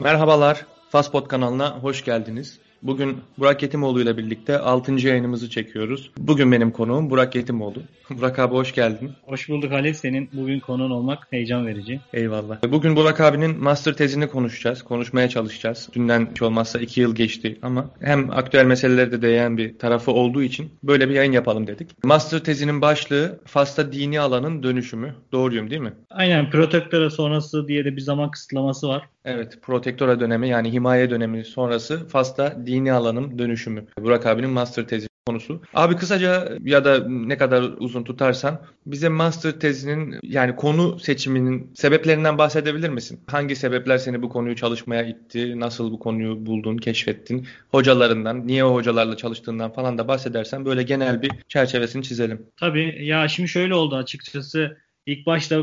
Merhabalar, 0.00 0.66
Faspot 0.90 1.28
kanalına 1.28 1.78
hoş 1.78 2.04
geldiniz. 2.04 2.58
Bugün 2.82 3.18
Burak 3.38 3.62
Yetimoğlu 3.62 4.02
ile 4.02 4.16
birlikte 4.16 4.58
6. 4.58 4.92
yayınımızı 4.92 5.50
çekiyoruz. 5.50 6.10
Bugün 6.18 6.52
benim 6.52 6.70
konuğum 6.70 7.10
Burak 7.10 7.34
Yetimoğlu. 7.34 7.82
Burak 8.10 8.38
abi 8.38 8.54
hoş 8.54 8.74
geldin. 8.74 9.12
Hoş 9.22 9.48
bulduk 9.48 9.72
Halil. 9.72 9.92
Senin 9.92 10.30
bugün 10.32 10.60
konuğun 10.60 10.90
olmak 10.90 11.26
heyecan 11.30 11.66
verici. 11.66 12.00
Eyvallah. 12.12 12.62
Bugün 12.70 12.96
Burak 12.96 13.20
abinin 13.20 13.62
master 13.62 13.94
tezini 13.94 14.28
konuşacağız. 14.28 14.82
Konuşmaya 14.82 15.28
çalışacağız. 15.28 15.88
Dünden 15.94 16.28
hiç 16.30 16.42
olmazsa 16.42 16.78
2 16.78 17.00
yıl 17.00 17.14
geçti 17.14 17.58
ama 17.62 17.90
hem 18.00 18.30
aktüel 18.30 18.64
meseleleri 18.64 19.12
de 19.12 19.22
değen 19.22 19.56
bir 19.56 19.78
tarafı 19.78 20.12
olduğu 20.12 20.42
için 20.42 20.70
böyle 20.82 21.08
bir 21.08 21.14
yayın 21.14 21.32
yapalım 21.32 21.66
dedik. 21.66 22.04
Master 22.04 22.38
tezinin 22.38 22.80
başlığı 22.80 23.40
Fas'ta 23.46 23.92
dini 23.92 24.20
alanın 24.20 24.62
dönüşümü. 24.62 25.14
Doğruyum 25.32 25.70
değil 25.70 25.82
mi? 25.82 25.92
Aynen. 26.10 26.50
Protektöre 26.50 27.10
sonrası 27.10 27.68
diye 27.68 27.84
de 27.84 27.96
bir 27.96 28.00
zaman 28.00 28.30
kısıtlaması 28.30 28.88
var. 28.88 29.08
Evet, 29.24 29.58
protektora 29.62 30.20
dönemi 30.20 30.48
yani 30.48 30.72
himaye 30.72 31.10
dönemi 31.10 31.44
sonrası 31.44 32.08
Fas'ta 32.08 32.66
dini 32.66 32.92
alanın 32.92 33.38
dönüşümü. 33.38 33.86
Burak 34.00 34.26
abinin 34.26 34.50
master 34.50 34.88
tezi 34.88 35.10
konusu. 35.26 35.62
Abi 35.74 35.96
kısaca 35.96 36.58
ya 36.64 36.84
da 36.84 37.08
ne 37.08 37.36
kadar 37.38 37.62
uzun 37.78 38.04
tutarsan 38.04 38.62
bize 38.86 39.08
master 39.08 39.52
tezinin 39.52 40.18
yani 40.22 40.56
konu 40.56 40.98
seçiminin 40.98 41.70
sebeplerinden 41.74 42.38
bahsedebilir 42.38 42.88
misin? 42.88 43.20
Hangi 43.26 43.56
sebepler 43.56 43.98
seni 43.98 44.22
bu 44.22 44.28
konuyu 44.28 44.56
çalışmaya 44.56 45.02
itti? 45.02 45.60
Nasıl 45.60 45.92
bu 45.92 45.98
konuyu 45.98 46.46
buldun, 46.46 46.76
keşfettin? 46.76 47.46
Hocalarından, 47.70 48.46
niye 48.46 48.64
o 48.64 48.74
hocalarla 48.74 49.16
çalıştığından 49.16 49.72
falan 49.72 49.98
da 49.98 50.08
bahsedersen 50.08 50.64
böyle 50.64 50.82
genel 50.82 51.22
bir 51.22 51.30
çerçevesini 51.48 52.02
çizelim. 52.02 52.46
Tabii 52.56 53.06
ya 53.06 53.28
şimdi 53.28 53.48
şöyle 53.48 53.74
oldu 53.74 53.96
açıkçası. 53.96 54.76
İlk 55.06 55.26
başta 55.26 55.62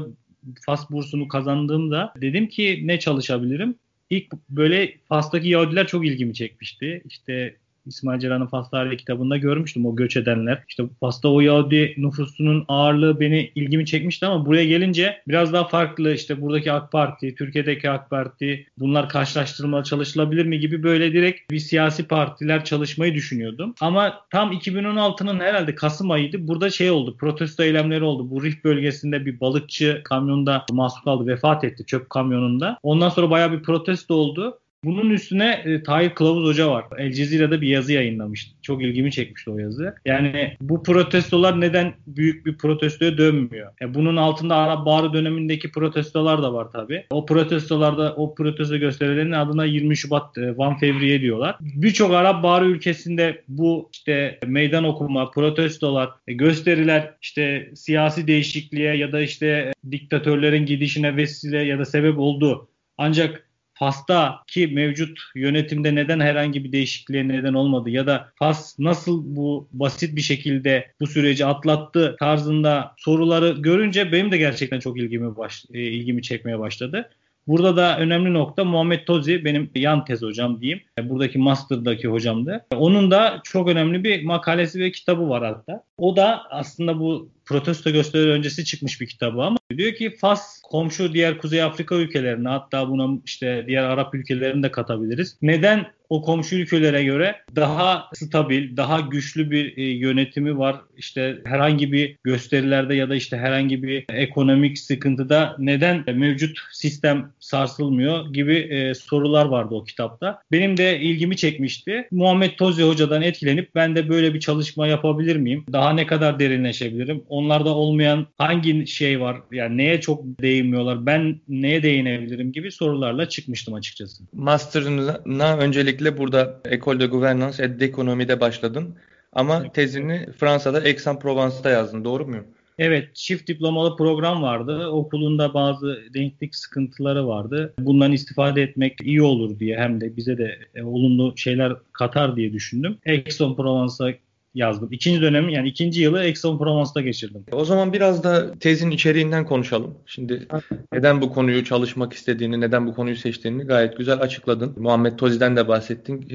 FAS 0.66 0.92
bursunu 0.92 1.28
kazandığımda 1.28 2.14
dedim 2.22 2.48
ki 2.48 2.82
ne 2.84 3.00
çalışabilirim? 3.00 3.76
İlk 4.10 4.34
böyle 4.50 4.98
FAS'taki 5.10 5.50
Yahudiler 5.50 5.88
çok 5.88 6.06
ilgimi 6.06 6.34
çekmişti. 6.34 7.02
İşte 7.06 7.56
İsmail 7.88 8.20
Celal'ın 8.20 8.48
Fas 8.48 8.70
Tarihi 8.70 8.98
kitabında 8.98 9.38
görmüştüm 9.38 9.86
o 9.86 9.96
göç 9.96 10.18
edenler. 10.18 10.64
İşte 10.68 10.84
Fas'ta 11.00 11.30
o 11.30 11.42
Yahudi 11.42 11.94
nüfusunun 11.98 12.66
ağırlığı 12.68 13.20
beni 13.20 13.52
ilgimi 13.56 13.86
çekmişti 13.86 14.26
ama 14.26 14.46
buraya 14.46 14.66
gelince 14.66 15.22
biraz 15.28 15.54
daha 15.54 15.68
farklı 15.68 16.14
işte 16.14 16.42
buradaki 16.42 16.72
AK 16.72 16.92
Parti, 16.92 17.36
Türkiye'deki 17.36 17.90
AK 17.90 18.10
Parti 18.10 18.68
bunlar 18.80 19.10
karşılaştırmalı 19.10 19.84
çalışılabilir 19.84 20.46
mi 20.46 20.60
gibi 20.60 20.84
böyle 20.84 21.14
direkt 21.14 21.52
bir 21.52 21.60
siyasi 21.60 22.08
partiler 22.08 22.66
çalışmayı 22.66 23.14
düşünüyordum. 23.14 23.74
Ama 23.82 24.22
tam 24.30 24.52
2016'nın 24.52 25.40
herhalde 25.40 25.76
Kasım 25.76 26.12
ayıydı. 26.12 26.48
Burada 26.48 26.70
şey 26.70 26.92
oldu. 26.92 27.18
Protesto 27.18 27.64
eylemleri 27.64 28.04
oldu. 28.04 28.30
Bu 28.30 28.44
Rif 28.44 28.64
bölgesinde 28.64 29.26
bir 29.26 29.40
balıkçı 29.40 30.02
kamyonda 30.04 30.66
mahsur 30.72 31.04
kaldı. 31.04 31.28
Vefat 31.28 31.64
etti 31.64 31.86
çöp 31.86 32.10
kamyonunda. 32.10 32.78
Ondan 32.84 33.10
sonra 33.10 33.30
bayağı 33.30 33.52
bir 33.52 33.64
protesto 33.64 34.16
oldu. 34.16 34.60
Bunun 34.88 35.10
üstüne 35.10 35.62
e, 35.66 35.84
Tahir 35.84 36.10
Kılavuz 36.10 36.46
Hoca 36.46 36.70
var. 36.70 36.86
El 36.98 37.14
Cezire'de 37.14 37.62
bir 37.62 37.68
yazı 37.68 37.94
yayınlamıştı. 37.94 38.56
Çok 38.62 38.84
ilgimi 38.84 39.12
çekmişti 39.12 39.52
o 39.52 39.58
yazı. 39.58 39.96
Yani 40.06 40.58
bu 40.62 40.84
protestolar 40.84 41.62
neden 41.62 41.94
büyük 42.08 42.46
bir 42.46 42.58
protestoya 42.58 43.18
dönmüyor? 43.18 43.72
E, 43.82 43.94
bunun 43.94 44.16
altında 44.16 44.56
Arap 44.56 44.86
Baharı 44.86 45.14
dönemindeki 45.14 45.72
protestolar 45.72 46.44
da 46.44 46.54
var 46.54 46.68
tabii. 46.72 47.06
O 47.10 47.26
protestolarda 47.26 48.16
o 48.16 48.36
protesto 48.36 48.78
gösterilerinin 48.78 49.32
adına 49.32 49.66
20 49.66 49.98
Şubat 49.98 50.38
e, 50.38 50.58
Van 50.58 50.78
Fevriye 50.78 51.22
diyorlar. 51.22 51.56
Birçok 51.62 52.14
Arap 52.14 52.44
Baharı 52.44 52.66
ülkesinde 52.66 53.44
bu 53.48 53.90
işte 53.94 54.40
meydan 54.46 54.84
okuma, 54.84 55.32
protestolar, 55.32 56.10
e, 56.28 56.34
gösteriler 56.34 57.14
işte 57.22 57.72
siyasi 57.76 58.28
değişikliğe 58.28 58.96
ya 58.96 59.12
da 59.12 59.22
işte 59.22 59.48
e, 59.48 59.92
diktatörlerin 59.92 60.66
gidişine 60.66 61.16
vesile 61.16 61.58
ya 61.58 61.80
da 61.80 61.86
sebep 61.86 62.20
oldu. 62.20 62.68
Ancak 62.98 63.47
Fas'ta 63.80 64.40
ki 64.48 64.68
mevcut 64.68 65.20
yönetimde 65.36 65.96
neden 65.96 66.20
herhangi 66.20 66.64
bir 66.64 66.72
değişikliğe 66.72 67.28
neden 67.28 67.54
olmadı 67.54 67.90
ya 67.90 68.08
da 68.08 68.30
Fas 68.36 68.80
nasıl 68.80 69.36
bu 69.36 69.68
basit 69.74 70.16
bir 70.16 70.22
şekilde 70.22 70.92
bu 71.02 71.08
süreci 71.08 71.46
atlattı 71.46 72.16
tarzında 72.20 72.94
soruları 72.98 73.50
görünce 73.50 74.12
benim 74.12 74.32
de 74.32 74.38
gerçekten 74.38 74.80
çok 74.80 75.00
ilgimi 75.00 75.38
baş, 75.38 75.66
e, 75.74 75.82
ilgimi 75.82 76.22
çekmeye 76.22 76.60
başladı. 76.60 77.10
Burada 77.48 77.78
da 77.78 78.00
önemli 78.00 78.34
nokta 78.34 78.64
Muhammed 78.64 79.06
Tozi 79.06 79.46
benim 79.46 79.70
yan 79.76 80.06
tez 80.06 80.22
hocam 80.22 80.62
diyeyim. 80.62 80.82
Buradaki 81.04 81.38
master'daki 81.40 82.08
hocamdı. 82.08 82.66
Onun 82.76 83.12
da 83.12 83.42
çok 83.44 83.70
önemli 83.70 84.04
bir 84.04 84.24
makalesi 84.24 84.80
ve 84.80 84.92
kitabı 84.92 85.30
var 85.30 85.46
hatta. 85.46 85.84
O 85.98 86.16
da 86.16 86.42
aslında 86.50 87.00
bu 87.00 87.30
protesto 87.48 87.92
gösteri 87.92 88.30
öncesi 88.30 88.66
çıkmış 88.66 89.02
bir 89.02 89.08
kitabı 89.08 89.42
ama 89.42 89.58
diyor 89.78 89.94
ki 89.94 90.16
Fas 90.22 90.62
komşu 90.62 91.14
diğer 91.14 91.38
Kuzey 91.38 91.64
Afrika 91.64 91.96
ülkelerine 91.96 92.50
hatta 92.50 92.90
buna 92.90 93.20
işte 93.26 93.64
diğer 93.68 93.84
Arap 93.84 94.16
ülkelerini 94.16 94.64
de 94.64 94.72
katabiliriz. 94.72 95.38
Neden 95.42 95.88
o 96.10 96.22
komşu 96.22 96.56
ülkelere 96.56 97.04
göre 97.04 97.36
daha 97.56 98.10
stabil, 98.14 98.78
daha 98.78 99.00
güçlü 99.00 99.52
bir 99.52 99.78
e, 99.78 99.84
yönetimi 99.84 100.58
var. 100.58 100.76
İşte 100.98 101.38
herhangi 101.46 101.92
bir 101.92 102.16
gösterilerde 102.24 102.96
ya 102.96 103.10
da 103.10 103.16
işte 103.16 103.38
herhangi 103.38 103.84
bir 103.84 104.06
ekonomik 104.10 104.80
sıkıntıda 104.80 105.56
neden 105.60 106.04
mevcut 106.16 106.60
sistem 106.72 107.32
sarsılmıyor 107.40 108.34
gibi 108.34 108.56
e, 108.56 108.94
sorular 108.94 109.46
vardı 109.46 109.76
o 109.76 109.84
kitapta. 109.84 110.42
Benim 110.52 110.78
de 110.78 111.00
ilgimi 111.00 111.38
çekmişti. 111.38 112.08
Muhammed 112.12 112.52
Tozi 112.52 112.84
hocadan 112.84 113.22
etkilenip 113.22 113.76
ben 113.76 113.96
de 113.96 114.10
böyle 114.10 114.34
bir 114.34 114.40
çalışma 114.40 114.88
yapabilir 114.88 115.36
miyim? 115.36 115.66
Daha 115.74 115.94
ne 115.94 116.06
kadar 116.06 116.40
derinleşebilirim? 116.40 117.24
Onlarda 117.38 117.76
olmayan 117.76 118.28
hangi 118.38 118.88
şey 118.88 119.22
var? 119.22 119.38
Yani 119.52 119.78
neye 119.78 120.02
çok 120.02 120.24
değinmiyorlar? 120.42 121.06
Ben 121.06 121.40
neye 121.48 121.84
değinebilirim 121.84 122.52
gibi 122.52 122.72
sorularla 122.72 123.30
çıkmıştım 123.30 123.74
açıkçası. 123.74 124.24
Master'ına 124.34 125.58
öncelikle 125.58 126.18
burada 126.18 126.62
École 126.66 127.00
de 127.00 127.06
Gouvernance 127.06 127.64
et 127.64 127.80
d'Economie'de 127.80 128.40
başladın. 128.40 128.96
Ama 129.34 129.72
tezini 129.72 130.28
Fransa'da 130.38 130.78
Aix-en-Provence'da 130.78 131.70
yazdın. 131.70 132.04
Doğru 132.06 132.28
muyum? 132.28 132.46
Evet, 132.80 133.16
çift 133.16 133.48
diplomalı 133.48 133.98
program 133.98 134.42
vardı. 134.42 134.88
Okulunda 134.88 135.54
bazı 135.54 136.00
denklik 136.14 136.56
sıkıntıları 136.56 137.28
vardı. 137.28 137.74
Bundan 137.80 138.12
istifade 138.12 138.62
etmek 138.62 139.02
iyi 139.04 139.22
olur 139.22 139.60
diye 139.60 139.78
hem 139.78 140.02
de 140.02 140.18
bize 140.18 140.38
de 140.38 140.58
e, 140.76 140.84
olumlu 140.84 141.34
şeyler 141.36 141.74
katar 141.94 142.36
diye 142.36 142.54
düşündüm. 142.54 142.98
Aix-en-Provence'a 143.08 144.14
yazdım. 144.54 144.90
İkinci 144.92 145.22
dönemi 145.22 145.54
yani 145.54 145.70
ikinci 145.70 146.02
yılı 146.02 146.20
Aix-en-Provence'da 146.20 147.02
geçirdim. 147.02 147.46
O 147.52 147.66
zaman 147.66 147.94
biraz 147.94 148.24
da 148.24 148.54
tezin 148.60 148.92
içeriğinden 148.92 149.46
konuşalım. 149.46 149.98
Şimdi 150.06 150.48
neden 150.94 151.22
bu 151.22 151.34
konuyu 151.34 151.66
çalışmak 151.66 152.14
istediğini, 152.14 152.62
neden 152.62 152.88
bu 152.88 152.94
konuyu 152.94 153.16
seçtiğini 153.16 153.64
gayet 153.64 153.98
güzel 153.98 154.22
açıkladın. 154.22 154.74
Muhammed 154.78 155.18
Tozi'den 155.18 155.56
de 155.58 155.68
bahsettin. 155.68 156.28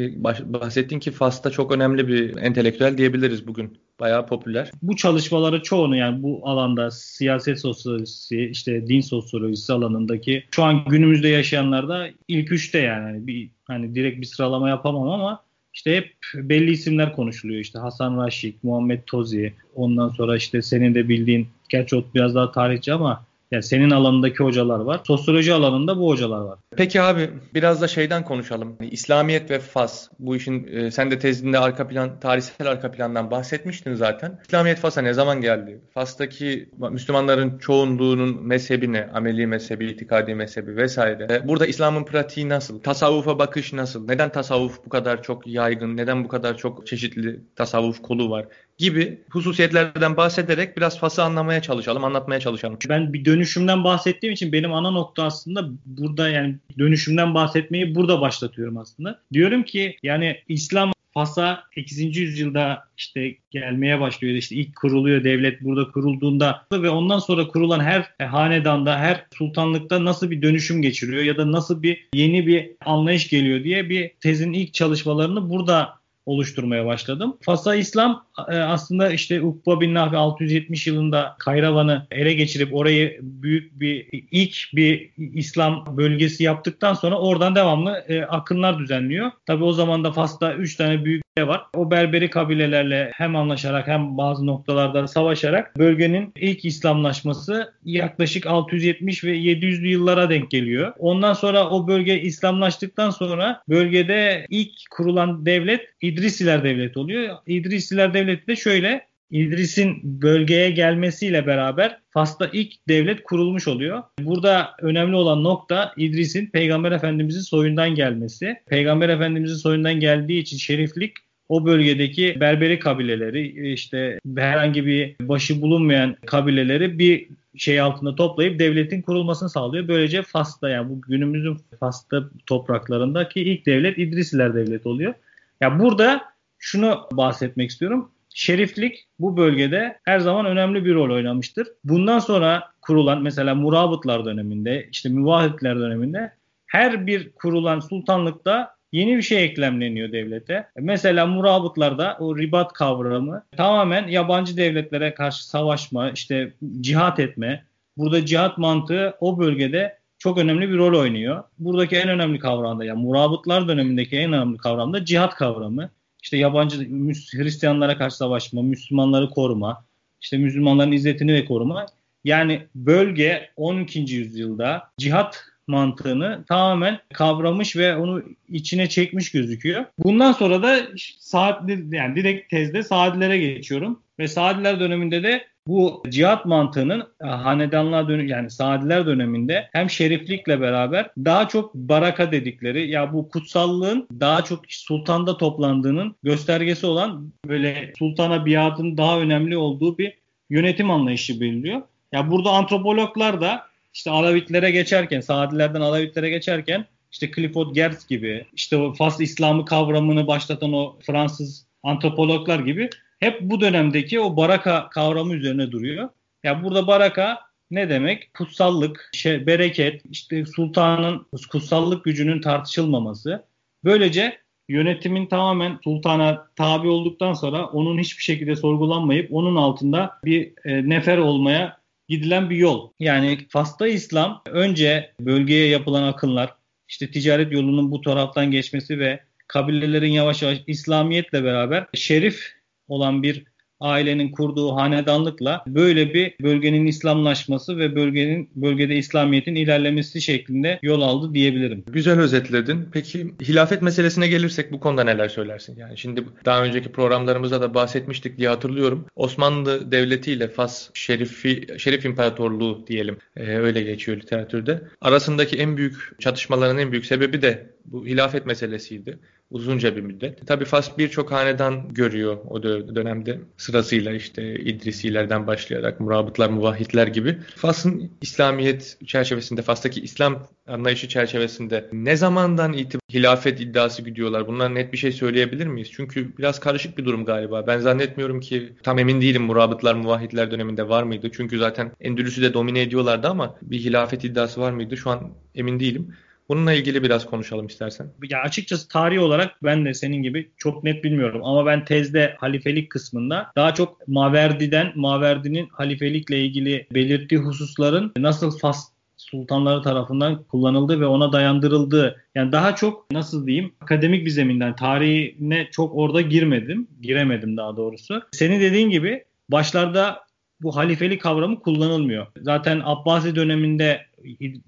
Bahsettin 0.45 0.99
ki 0.99 1.11
Fas'ta 1.11 1.51
çok 1.51 1.73
önemli 1.73 2.09
bir 2.09 2.37
entelektüel 2.37 2.99
diyebiliriz 2.99 3.47
bugün. 3.47 3.79
Bayağı 4.01 4.27
popüler. 4.27 4.71
Bu 4.83 4.97
çalışmaları 4.97 5.63
çoğunu 5.63 5.97
yani 5.97 6.23
bu 6.23 6.41
alanda 6.45 6.91
siyaset 6.91 7.61
sosyolojisi, 7.61 8.45
işte 8.45 8.87
din 8.87 9.01
sosyolojisi 9.01 9.73
alanındaki 9.73 10.45
şu 10.51 10.63
an 10.63 10.85
günümüzde 10.89 11.29
yaşayanlarda 11.29 12.09
ilk 12.29 12.53
üçte 12.53 12.79
yani 12.79 13.03
hani 13.03 13.27
bir 13.27 13.51
hani 13.65 13.95
direkt 13.95 14.21
bir 14.21 14.27
sıralama 14.27 14.69
yapamam 14.69 15.09
ama 15.09 15.43
işte 15.75 15.97
hep 15.97 16.13
belli 16.35 16.71
isimler 16.71 17.13
konuşuluyor. 17.13 17.61
İşte 17.61 17.79
Hasan 17.79 18.25
Raşik, 18.25 18.65
Muhammed 18.65 19.01
Tozi, 19.07 19.53
ondan 19.75 20.09
sonra 20.09 20.37
işte 20.37 20.63
senin 20.63 20.95
de 20.95 21.09
bildiğin, 21.09 21.49
gerçi 21.69 21.97
o 21.97 22.05
biraz 22.15 22.35
daha 22.35 22.53
tarihçi 22.53 22.93
ama 22.93 23.25
yani 23.53 23.63
senin 23.63 23.91
alanındaki 23.91 24.37
hocalar 24.37 24.81
var. 24.81 25.01
Sosyoloji 25.07 25.53
alanında 25.53 25.99
bu 25.99 26.09
hocalar 26.09 26.41
var. 26.41 26.59
Peki 26.77 27.03
abi 27.03 27.31
biraz 27.55 27.83
da 27.83 27.89
şeyden 27.89 28.25
konuşalım. 28.25 28.77
Yani 28.81 28.91
İslamiyet 28.91 29.51
ve 29.51 29.59
Fas. 29.59 30.09
Bu 30.19 30.37
işin 30.37 30.67
e, 30.67 30.91
sen 30.91 31.11
de 31.11 31.19
tezinde 31.19 31.59
arka 31.59 31.89
plan, 31.89 32.21
tarihsel 32.21 32.67
arka 32.67 32.91
plandan 32.91 33.31
bahsetmiştin 33.31 33.95
zaten. 33.95 34.41
İslamiyet 34.45 34.79
Fas'a 34.79 35.01
ne 35.01 35.13
zaman 35.13 35.41
geldi? 35.41 35.81
Fas'taki 35.95 36.71
Müslümanların 36.91 37.59
çoğunluğunun 37.59 38.47
mezhebi 38.47 38.93
ne? 38.93 39.09
Ameli 39.15 39.47
mezhebi, 39.47 39.87
itikadi 39.87 40.35
mezhebi 40.35 40.77
vesaire. 40.77 41.27
E, 41.31 41.49
burada 41.49 41.67
İslam'ın 41.67 42.05
pratiği 42.05 42.49
nasıl? 42.49 42.81
Tasavvufa 42.81 43.39
bakış 43.39 43.73
nasıl? 43.73 44.09
Neden 44.09 44.33
tasavvuf 44.33 44.85
bu 44.87 44.89
kadar 44.89 45.23
çok 45.23 45.47
yaygın? 45.47 45.97
Neden 45.97 46.25
bu 46.25 46.29
kadar 46.29 46.57
çok 46.57 46.87
çeşitli 46.87 47.41
tasavvuf 47.57 48.03
kolu 48.03 48.31
var? 48.31 48.47
Gibi 48.83 49.21
hususiyetlerden 49.31 50.17
bahsederek 50.17 50.77
biraz 50.77 50.99
Fas'ı 50.99 51.23
anlamaya 51.23 51.63
çalışalım, 51.63 52.05
anlatmaya 52.05 52.41
çalışalım. 52.41 52.79
Ben 52.89 53.13
bir 53.13 53.25
dönüşümden 53.25 53.85
bahsettiğim 53.85 54.33
için 54.33 54.53
benim 54.53 54.73
ana 54.73 54.91
nokta 54.91 55.25
aslında 55.25 55.69
burada 55.87 56.29
yani 56.29 56.57
dönüşümden 56.79 57.35
bahsetmeyi 57.35 57.95
burada 57.95 58.21
başlatıyorum 58.21 58.77
aslında. 58.77 59.21
Diyorum 59.33 59.63
ki 59.63 59.97
yani 60.03 60.37
İslam 60.49 60.93
Fas'a 61.15 61.65
8. 61.75 62.17
yüzyılda 62.17 62.85
işte 62.97 63.37
gelmeye 63.51 64.01
başlıyor. 64.01 64.35
İşte 64.35 64.57
ilk 64.57 64.77
kuruluyor 64.77 65.25
devlet 65.25 65.65
burada 65.65 65.91
kurulduğunda 65.91 66.65
ve 66.73 66.91
ondan 66.91 67.19
sonra 67.19 67.49
kurulan 67.49 67.81
her 67.81 68.15
hanedanda, 68.19 68.99
her 68.99 69.27
sultanlıkta 69.35 70.05
nasıl 70.05 70.31
bir 70.31 70.43
dönüşüm 70.43 70.83
geçiriyor 70.83 71.23
ya 71.23 71.37
da 71.37 71.53
nasıl 71.53 71.83
bir 71.83 72.09
yeni 72.15 72.47
bir 72.47 72.71
anlayış 72.85 73.29
geliyor 73.29 73.65
diye 73.65 73.91
bir 73.91 74.11
tezin 74.21 74.53
ilk 74.53 74.75
çalışmalarını 74.75 75.51
burada 75.51 76.02
oluşturmaya 76.27 76.87
başladım. 76.87 77.37
Fas'a 77.41 77.75
İslam 77.75 78.27
e, 78.49 78.57
aslında 78.57 79.11
işte 79.11 79.43
Ukba 79.43 79.81
bin 79.81 79.95
Nafi 79.95 80.17
670 80.17 80.87
yılında 80.87 81.37
Kayravan'ı 81.39 82.07
ele 82.11 82.35
geçirip 82.35 82.75
orayı 82.75 83.19
büyük 83.23 83.81
bir 83.81 84.09
ilk 84.13 84.57
bir 84.75 85.11
İslam 85.17 85.97
bölgesi 85.97 86.45
yaptıktan 86.45 86.95
sonra 86.95 87.19
oradan 87.19 87.55
devamlı 87.55 88.05
e, 88.09 88.23
akınlar 88.23 88.79
düzenliyor. 88.79 89.31
Tabi 89.47 89.65
o 89.65 89.73
zaman 89.73 90.05
da 90.05 90.13
Fas'ta 90.13 90.55
3 90.55 90.77
tane 90.77 91.05
büyük 91.05 91.23
var. 91.41 91.63
O 91.75 91.91
Berberi 91.91 92.31
kabilelerle 92.31 93.11
hem 93.15 93.37
anlaşarak 93.37 93.87
hem 93.87 94.19
bazı 94.19 94.47
noktalarda 94.47 95.09
savaşarak 95.09 95.79
bölgenin 95.79 96.33
ilk 96.37 96.65
İslamlaşması 96.65 97.75
yaklaşık 97.85 98.47
670 98.47 99.25
ve 99.25 99.37
700'lü 99.37 99.87
yıllara 99.87 100.31
denk 100.31 100.51
geliyor. 100.51 100.93
Ondan 100.99 101.33
sonra 101.33 101.71
o 101.71 101.89
bölge 101.89 102.21
İslamlaştıktan 102.21 103.11
sonra 103.11 103.63
bölgede 103.69 104.47
ilk 104.51 104.71
kurulan 104.91 105.47
devlet 105.47 105.81
İdrisiler 106.13 106.65
Devleti 106.65 106.99
oluyor. 106.99 107.37
İdrisiler 107.47 108.15
Devleti 108.15 108.47
de 108.47 108.57
şöyle 108.57 109.07
İdris'in 109.31 110.23
bölgeye 110.23 110.71
gelmesiyle 110.71 111.47
beraber 111.47 111.99
Fas'ta 112.11 112.51
ilk 112.53 112.89
devlet 112.89 113.23
kurulmuş 113.23 113.69
oluyor. 113.69 114.03
Burada 114.21 114.71
önemli 114.81 115.17
olan 115.17 115.45
nokta 115.45 115.93
İdris'in 115.97 116.47
Peygamber 116.47 116.93
Efendimizin 116.93 117.41
soyundan 117.41 117.95
gelmesi. 117.95 118.57
Peygamber 118.67 119.09
Efendimizin 119.09 119.57
soyundan 119.57 120.01
geldiği 120.01 120.41
için 120.41 120.57
şeriflik 120.57 121.13
o 121.49 121.67
bölgedeki 121.67 122.37
Berberi 122.41 122.79
kabileleri 122.79 123.73
işte 123.73 124.19
herhangi 124.37 124.87
bir 124.87 125.17
başı 125.21 125.63
bulunmayan 125.63 126.17
kabileleri 126.27 126.99
bir 126.99 127.29
şey 127.57 127.81
altında 127.81 128.15
toplayıp 128.15 128.59
devletin 128.59 129.03
kurulmasını 129.03 129.51
sağlıyor. 129.51 129.89
Böylece 129.89 130.23
Fas'ta 130.23 130.69
yani 130.69 130.91
bu 130.91 131.01
günümüzün 131.01 131.59
Fas'ta 131.81 132.25
topraklarındaki 132.47 133.41
ilk 133.41 133.67
devlet 133.67 133.99
İdrisiler 133.99 134.55
Devleti 134.55 134.89
oluyor. 134.89 135.15
Ya 135.63 135.79
burada 135.79 136.23
şunu 136.59 137.09
bahsetmek 137.13 137.71
istiyorum. 137.71 138.13
Şeriflik 138.35 139.09
bu 139.19 139.37
bölgede 139.37 139.99
her 140.05 140.19
zaman 140.19 140.47
önemli 140.47 140.85
bir 140.85 140.95
rol 140.95 141.15
oynamıştır. 141.15 141.69
Bundan 141.85 142.19
sonra 142.19 142.71
kurulan 142.81 143.23
mesela 143.23 143.55
Murabıtlar 143.55 144.25
döneminde, 144.25 144.89
işte 144.93 145.09
Müvahitler 145.09 145.79
döneminde 145.79 146.33
her 146.67 147.07
bir 147.07 147.33
kurulan 147.33 147.81
sultanlıkta 147.81 148.75
yeni 148.93 149.17
bir 149.17 149.23
şey 149.23 149.45
eklemleniyor 149.45 150.13
devlete. 150.13 150.69
Mesela 150.77 151.27
Murabıtlarda 151.27 152.17
o 152.21 152.39
ribat 152.39 152.73
kavramı 152.73 153.45
tamamen 153.57 154.09
yabancı 154.09 154.57
devletlere 154.57 155.15
karşı 155.15 155.49
savaşma, 155.49 156.11
işte 156.11 156.53
cihat 156.81 157.19
etme. 157.19 157.65
Burada 157.97 158.27
cihat 158.27 158.59
mantığı 158.59 159.17
o 159.21 159.39
bölgede 159.39 160.02
çok 160.23 160.39
önemli 160.39 160.69
bir 160.71 160.79
rol 160.79 161.01
oynuyor. 161.01 161.45
Buradaki 161.59 161.97
en 161.97 162.09
önemli 162.09 162.39
kavram 162.39 162.79
da 162.79 162.85
yani 162.85 163.03
Murabıtlar 163.03 163.69
dönemindeki 163.69 164.17
en 164.17 164.33
önemli 164.33 164.57
kavram 164.57 164.93
da 164.93 165.05
cihat 165.05 165.35
kavramı 165.35 165.91
işte 166.23 166.37
yabancı 166.37 166.89
Hristiyanlara 167.33 167.99
karşı 167.99 168.17
savaşma, 168.17 168.63
Müslümanları 168.63 169.31
koruma, 169.31 169.85
işte 170.21 170.37
Müslümanların 170.37 170.93
izzetini 170.93 171.33
ve 171.33 171.45
koruma. 171.45 171.87
Yani 172.25 172.67
bölge 172.75 173.51
12. 173.57 173.99
yüzyılda 173.99 174.83
cihat 174.99 175.45
mantığını 175.67 176.45
tamamen 176.49 176.99
kavramış 177.13 177.77
ve 177.77 177.97
onu 177.97 178.23
içine 178.49 178.89
çekmiş 178.89 179.33
gözüküyor. 179.33 179.85
Bundan 179.99 180.33
sonra 180.33 180.63
da 180.63 180.79
saat 181.19 181.71
yani 181.91 182.17
direkt 182.17 182.51
tezde 182.51 182.83
Saadilere 182.83 183.39
geçiyorum 183.39 184.01
ve 184.19 184.29
Saadiler 184.29 184.81
döneminde 184.81 185.23
de 185.23 185.47
bu 185.67 186.03
cihat 186.09 186.47
mantığının 186.47 187.01
e, 187.25 187.27
hanedanlığa 187.27 188.09
dönü 188.09 188.29
yani 188.29 188.51
Saadiler 188.51 189.07
döneminde 189.07 189.69
hem 189.73 189.91
şeriflikle 189.91 190.61
beraber 190.61 191.11
daha 191.25 191.49
çok 191.49 191.75
baraka 191.75 192.33
dedikleri 192.33 192.91
ya 192.91 193.13
bu 193.13 193.29
kutsallığın 193.29 194.09
daha 194.21 194.45
çok 194.45 194.61
sultanda 194.69 195.37
toplandığının 195.37 196.17
göstergesi 196.23 196.87
olan 196.87 197.33
böyle 197.47 197.93
sultana 197.99 198.47
biatın 198.47 198.97
daha 198.97 199.21
önemli 199.21 199.57
olduğu 199.57 199.99
bir 199.99 200.19
yönetim 200.51 200.91
anlayışı 200.91 201.41
belirliyor. 201.41 201.83
Ya 202.13 202.31
burada 202.31 202.51
antropologlar 202.51 203.41
da 203.41 203.72
işte 203.93 204.11
Alavitlere 204.11 204.71
geçerken, 204.71 205.21
Saadilerden 205.21 205.81
Alavitlere 205.81 206.31
geçerken 206.31 206.85
işte 207.13 207.31
Clifford 207.31 207.75
Geertz 207.75 208.07
gibi, 208.07 208.47
işte 208.53 208.77
o 208.77 208.95
Fas 208.95 209.21
İslamı 209.21 209.65
kavramını 209.65 210.27
başlatan 210.27 210.73
o 210.73 210.99
Fransız 211.07 211.67
antropologlar 211.83 212.59
gibi 212.59 212.91
hep 213.21 213.41
bu 213.41 213.61
dönemdeki 213.61 214.21
o 214.21 214.37
baraka 214.37 214.89
kavramı 214.89 215.35
üzerine 215.35 215.73
duruyor. 215.73 216.09
Ya 216.45 216.65
burada 216.65 216.87
baraka 216.87 217.39
ne 217.71 217.89
demek? 217.89 218.35
Kutsallık, 218.35 219.11
şey, 219.13 219.47
bereket, 219.47 220.03
işte 220.11 220.47
sultanın 220.47 221.27
kutsallık 221.51 222.05
gücünün 222.05 222.41
tartışılmaması. 222.41 223.45
Böylece 223.85 224.39
yönetimin 224.69 225.27
tamamen 225.27 225.79
sultana 225.85 226.47
tabi 226.57 226.89
olduktan 226.89 227.35
sonra 227.35 227.67
onun 227.67 227.99
hiçbir 227.99 228.23
şekilde 228.23 228.57
sorgulanmayıp 228.57 229.33
onun 229.33 229.57
altında 229.57 230.19
bir 230.25 230.53
e, 230.65 230.89
nefer 230.89 231.19
olmaya 231.19 231.82
gidilen 232.13 232.51
bir 232.51 232.57
yol. 232.57 232.91
Yani 233.01 233.39
Fas'ta 233.49 233.87
İslam 233.87 234.43
önce 234.47 235.13
bölgeye 235.21 235.69
yapılan 235.69 236.03
akınlar, 236.03 236.55
işte 236.89 237.11
ticaret 237.11 237.53
yolunun 237.53 237.91
bu 237.91 238.01
taraftan 238.01 238.51
geçmesi 238.51 238.99
ve 238.99 239.21
kabilelerin 239.47 240.11
yavaş 240.11 240.43
yavaş 240.43 240.59
İslamiyetle 240.67 241.45
beraber 241.45 241.87
şerif 241.95 242.53
olan 242.89 243.23
bir 243.23 243.45
ailenin 243.83 244.31
kurduğu 244.31 244.77
hanedanlıkla 244.77 245.65
böyle 245.67 246.15
bir 246.15 246.35
bölgenin 246.43 246.87
İslamlaşması 246.87 247.79
ve 247.79 247.97
bölgenin 247.97 248.51
bölgede 248.57 248.97
İslamiyet'in 248.97 249.55
ilerlemesi 249.55 250.21
şeklinde 250.21 250.79
yol 250.83 251.03
aldı 251.03 251.35
diyebilirim. 251.35 251.85
Güzel 251.87 252.21
özetledin. 252.21 252.89
Peki 252.93 253.35
hilafet 253.43 253.83
meselesine 253.83 254.29
gelirsek 254.29 254.73
bu 254.73 254.81
konuda 254.81 255.05
neler 255.05 255.29
söylersin? 255.29 255.77
Yani 255.77 255.99
şimdi 255.99 256.25
daha 256.45 256.63
önceki 256.63 256.93
programlarımızda 256.93 257.61
da 257.61 257.75
bahsetmiştik 257.75 258.39
diye 258.39 258.49
hatırlıyorum. 258.49 259.07
Osmanlı 259.17 259.93
Devleti 259.93 260.33
ile 260.33 260.49
Fas 260.49 260.91
Şerifi, 260.95 261.67
Şerif 261.79 262.05
İmparatorluğu 262.05 262.85
diyelim 262.87 263.17
e, 263.37 263.57
öyle 263.57 263.83
geçiyor 263.83 264.17
literatürde. 264.19 264.83
Arasındaki 265.01 265.57
en 265.57 265.77
büyük 265.77 266.21
çatışmaların 266.21 266.79
en 266.79 266.93
büyük 266.93 267.07
sebebi 267.07 267.43
de 267.43 267.67
bu 267.85 268.07
hilafet 268.07 268.47
meselesiydi 268.47 269.19
uzunca 269.51 269.97
bir 269.97 270.01
müddet. 270.01 270.47
Tabii 270.47 270.65
Fas 270.65 270.99
birçok 270.99 271.33
hanedan 271.33 271.89
görüyor 271.89 272.37
o 272.49 272.63
dönemde 272.63 273.41
sırasıyla 273.57 274.13
işte 274.13 274.55
İdrisilerden 274.55 275.47
başlayarak 275.47 276.01
Murabıtlar, 276.01 276.49
Muvahhidler 276.49 277.07
gibi. 277.07 277.39
Fas'ın 277.57 278.11
İslamiyet 278.21 278.99
çerçevesinde, 279.07 279.63
Fas'taki 279.63 280.01
İslam 280.01 280.49
anlayışı 280.67 281.09
çerçevesinde 281.09 281.89
ne 281.93 282.17
zamandan 282.17 282.73
itibaren 282.73 283.03
hilafet 283.13 283.61
iddiası 283.61 284.03
gidiyorlar? 284.03 284.47
Bunlar 284.47 284.75
net 284.75 284.93
bir 284.93 284.99
şey 284.99 285.13
söyleyebilir 285.13 285.67
miyiz? 285.67 285.91
Çünkü 285.93 286.39
biraz 286.39 286.61
karışık 286.61 286.99
bir 286.99 287.05
durum 287.05 287.25
galiba. 287.25 287.67
Ben 287.67 287.79
zannetmiyorum 287.79 288.41
ki 288.41 288.73
tam 288.83 288.99
emin 288.99 289.21
değilim 289.21 289.43
Murabıtlar, 289.43 289.95
Muvahhidler 289.95 290.51
döneminde 290.51 290.89
var 290.89 291.03
mıydı? 291.03 291.31
Çünkü 291.33 291.59
zaten 291.59 291.93
Endülüs'ü 292.01 292.43
de 292.43 292.55
domine 292.55 292.81
ediyorlardı 292.81 293.29
ama 293.29 293.57
bir 293.63 293.79
hilafet 293.79 294.25
iddiası 294.25 294.61
var 294.61 294.73
mıydı? 294.73 294.97
Şu 294.97 295.11
an 295.11 295.31
emin 295.55 295.81
değilim. 295.81 296.15
Bununla 296.53 296.73
ilgili 296.73 297.03
biraz 297.03 297.27
konuşalım 297.27 297.67
istersen. 297.67 298.07
Ya 298.31 298.41
açıkçası 298.41 298.89
tarih 298.89 299.23
olarak 299.23 299.63
ben 299.63 299.85
de 299.85 299.95
senin 299.95 300.23
gibi 300.23 300.51
çok 300.57 300.85
net 300.85 301.05
bilmiyorum 301.05 301.45
ama 301.45 301.67
ben 301.67 301.85
tezde 301.85 302.37
halifelik 302.39 302.91
kısmında 302.91 303.53
daha 303.57 303.75
çok 303.75 304.09
Maverdi'den 304.09 304.93
Maverdi'nin 304.95 305.69
halifelikle 305.69 306.45
ilgili 306.45 306.87
belirttiği 306.95 307.41
hususların 307.41 308.13
nasıl 308.19 308.59
Fas 308.59 308.89
sultanları 309.17 309.83
tarafından 309.83 310.43
kullanıldı 310.43 311.01
ve 311.01 311.07
ona 311.07 311.33
dayandırıldı. 311.33 312.25
Yani 312.35 312.53
daha 312.53 312.77
çok 312.77 313.11
nasıl 313.11 313.47
diyeyim 313.47 313.73
akademik 313.81 314.27
bir 314.27 314.31
zeminden 314.31 314.77
tarihine 314.77 315.69
çok 315.71 315.97
orada 315.97 316.21
girmedim. 316.21 316.89
Giremedim 317.03 317.57
daha 317.57 317.77
doğrusu. 317.77 318.23
Senin 318.33 318.61
dediğin 318.61 318.91
gibi 318.91 319.25
başlarda 319.49 320.21
bu 320.63 320.77
halifelik 320.77 321.23
kavramı 321.23 321.61
kullanılmıyor. 321.61 322.27
Zaten 322.41 322.81
Abbasi 322.85 323.37
döneminde 323.37 324.01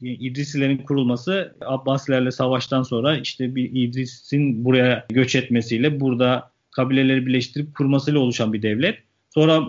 İdrisilerin 0.00 0.78
kurulması 0.78 1.56
Abbasilerle 1.60 2.30
savaştan 2.30 2.82
sonra 2.82 3.16
işte 3.16 3.54
bir 3.54 3.70
İdris'in 3.72 4.64
buraya 4.64 5.06
göç 5.08 5.34
etmesiyle 5.34 6.00
burada 6.00 6.50
kabileleri 6.70 7.26
birleştirip 7.26 7.74
kurmasıyla 7.74 8.20
oluşan 8.20 8.52
bir 8.52 8.62
devlet. 8.62 8.98
Sonra 9.30 9.60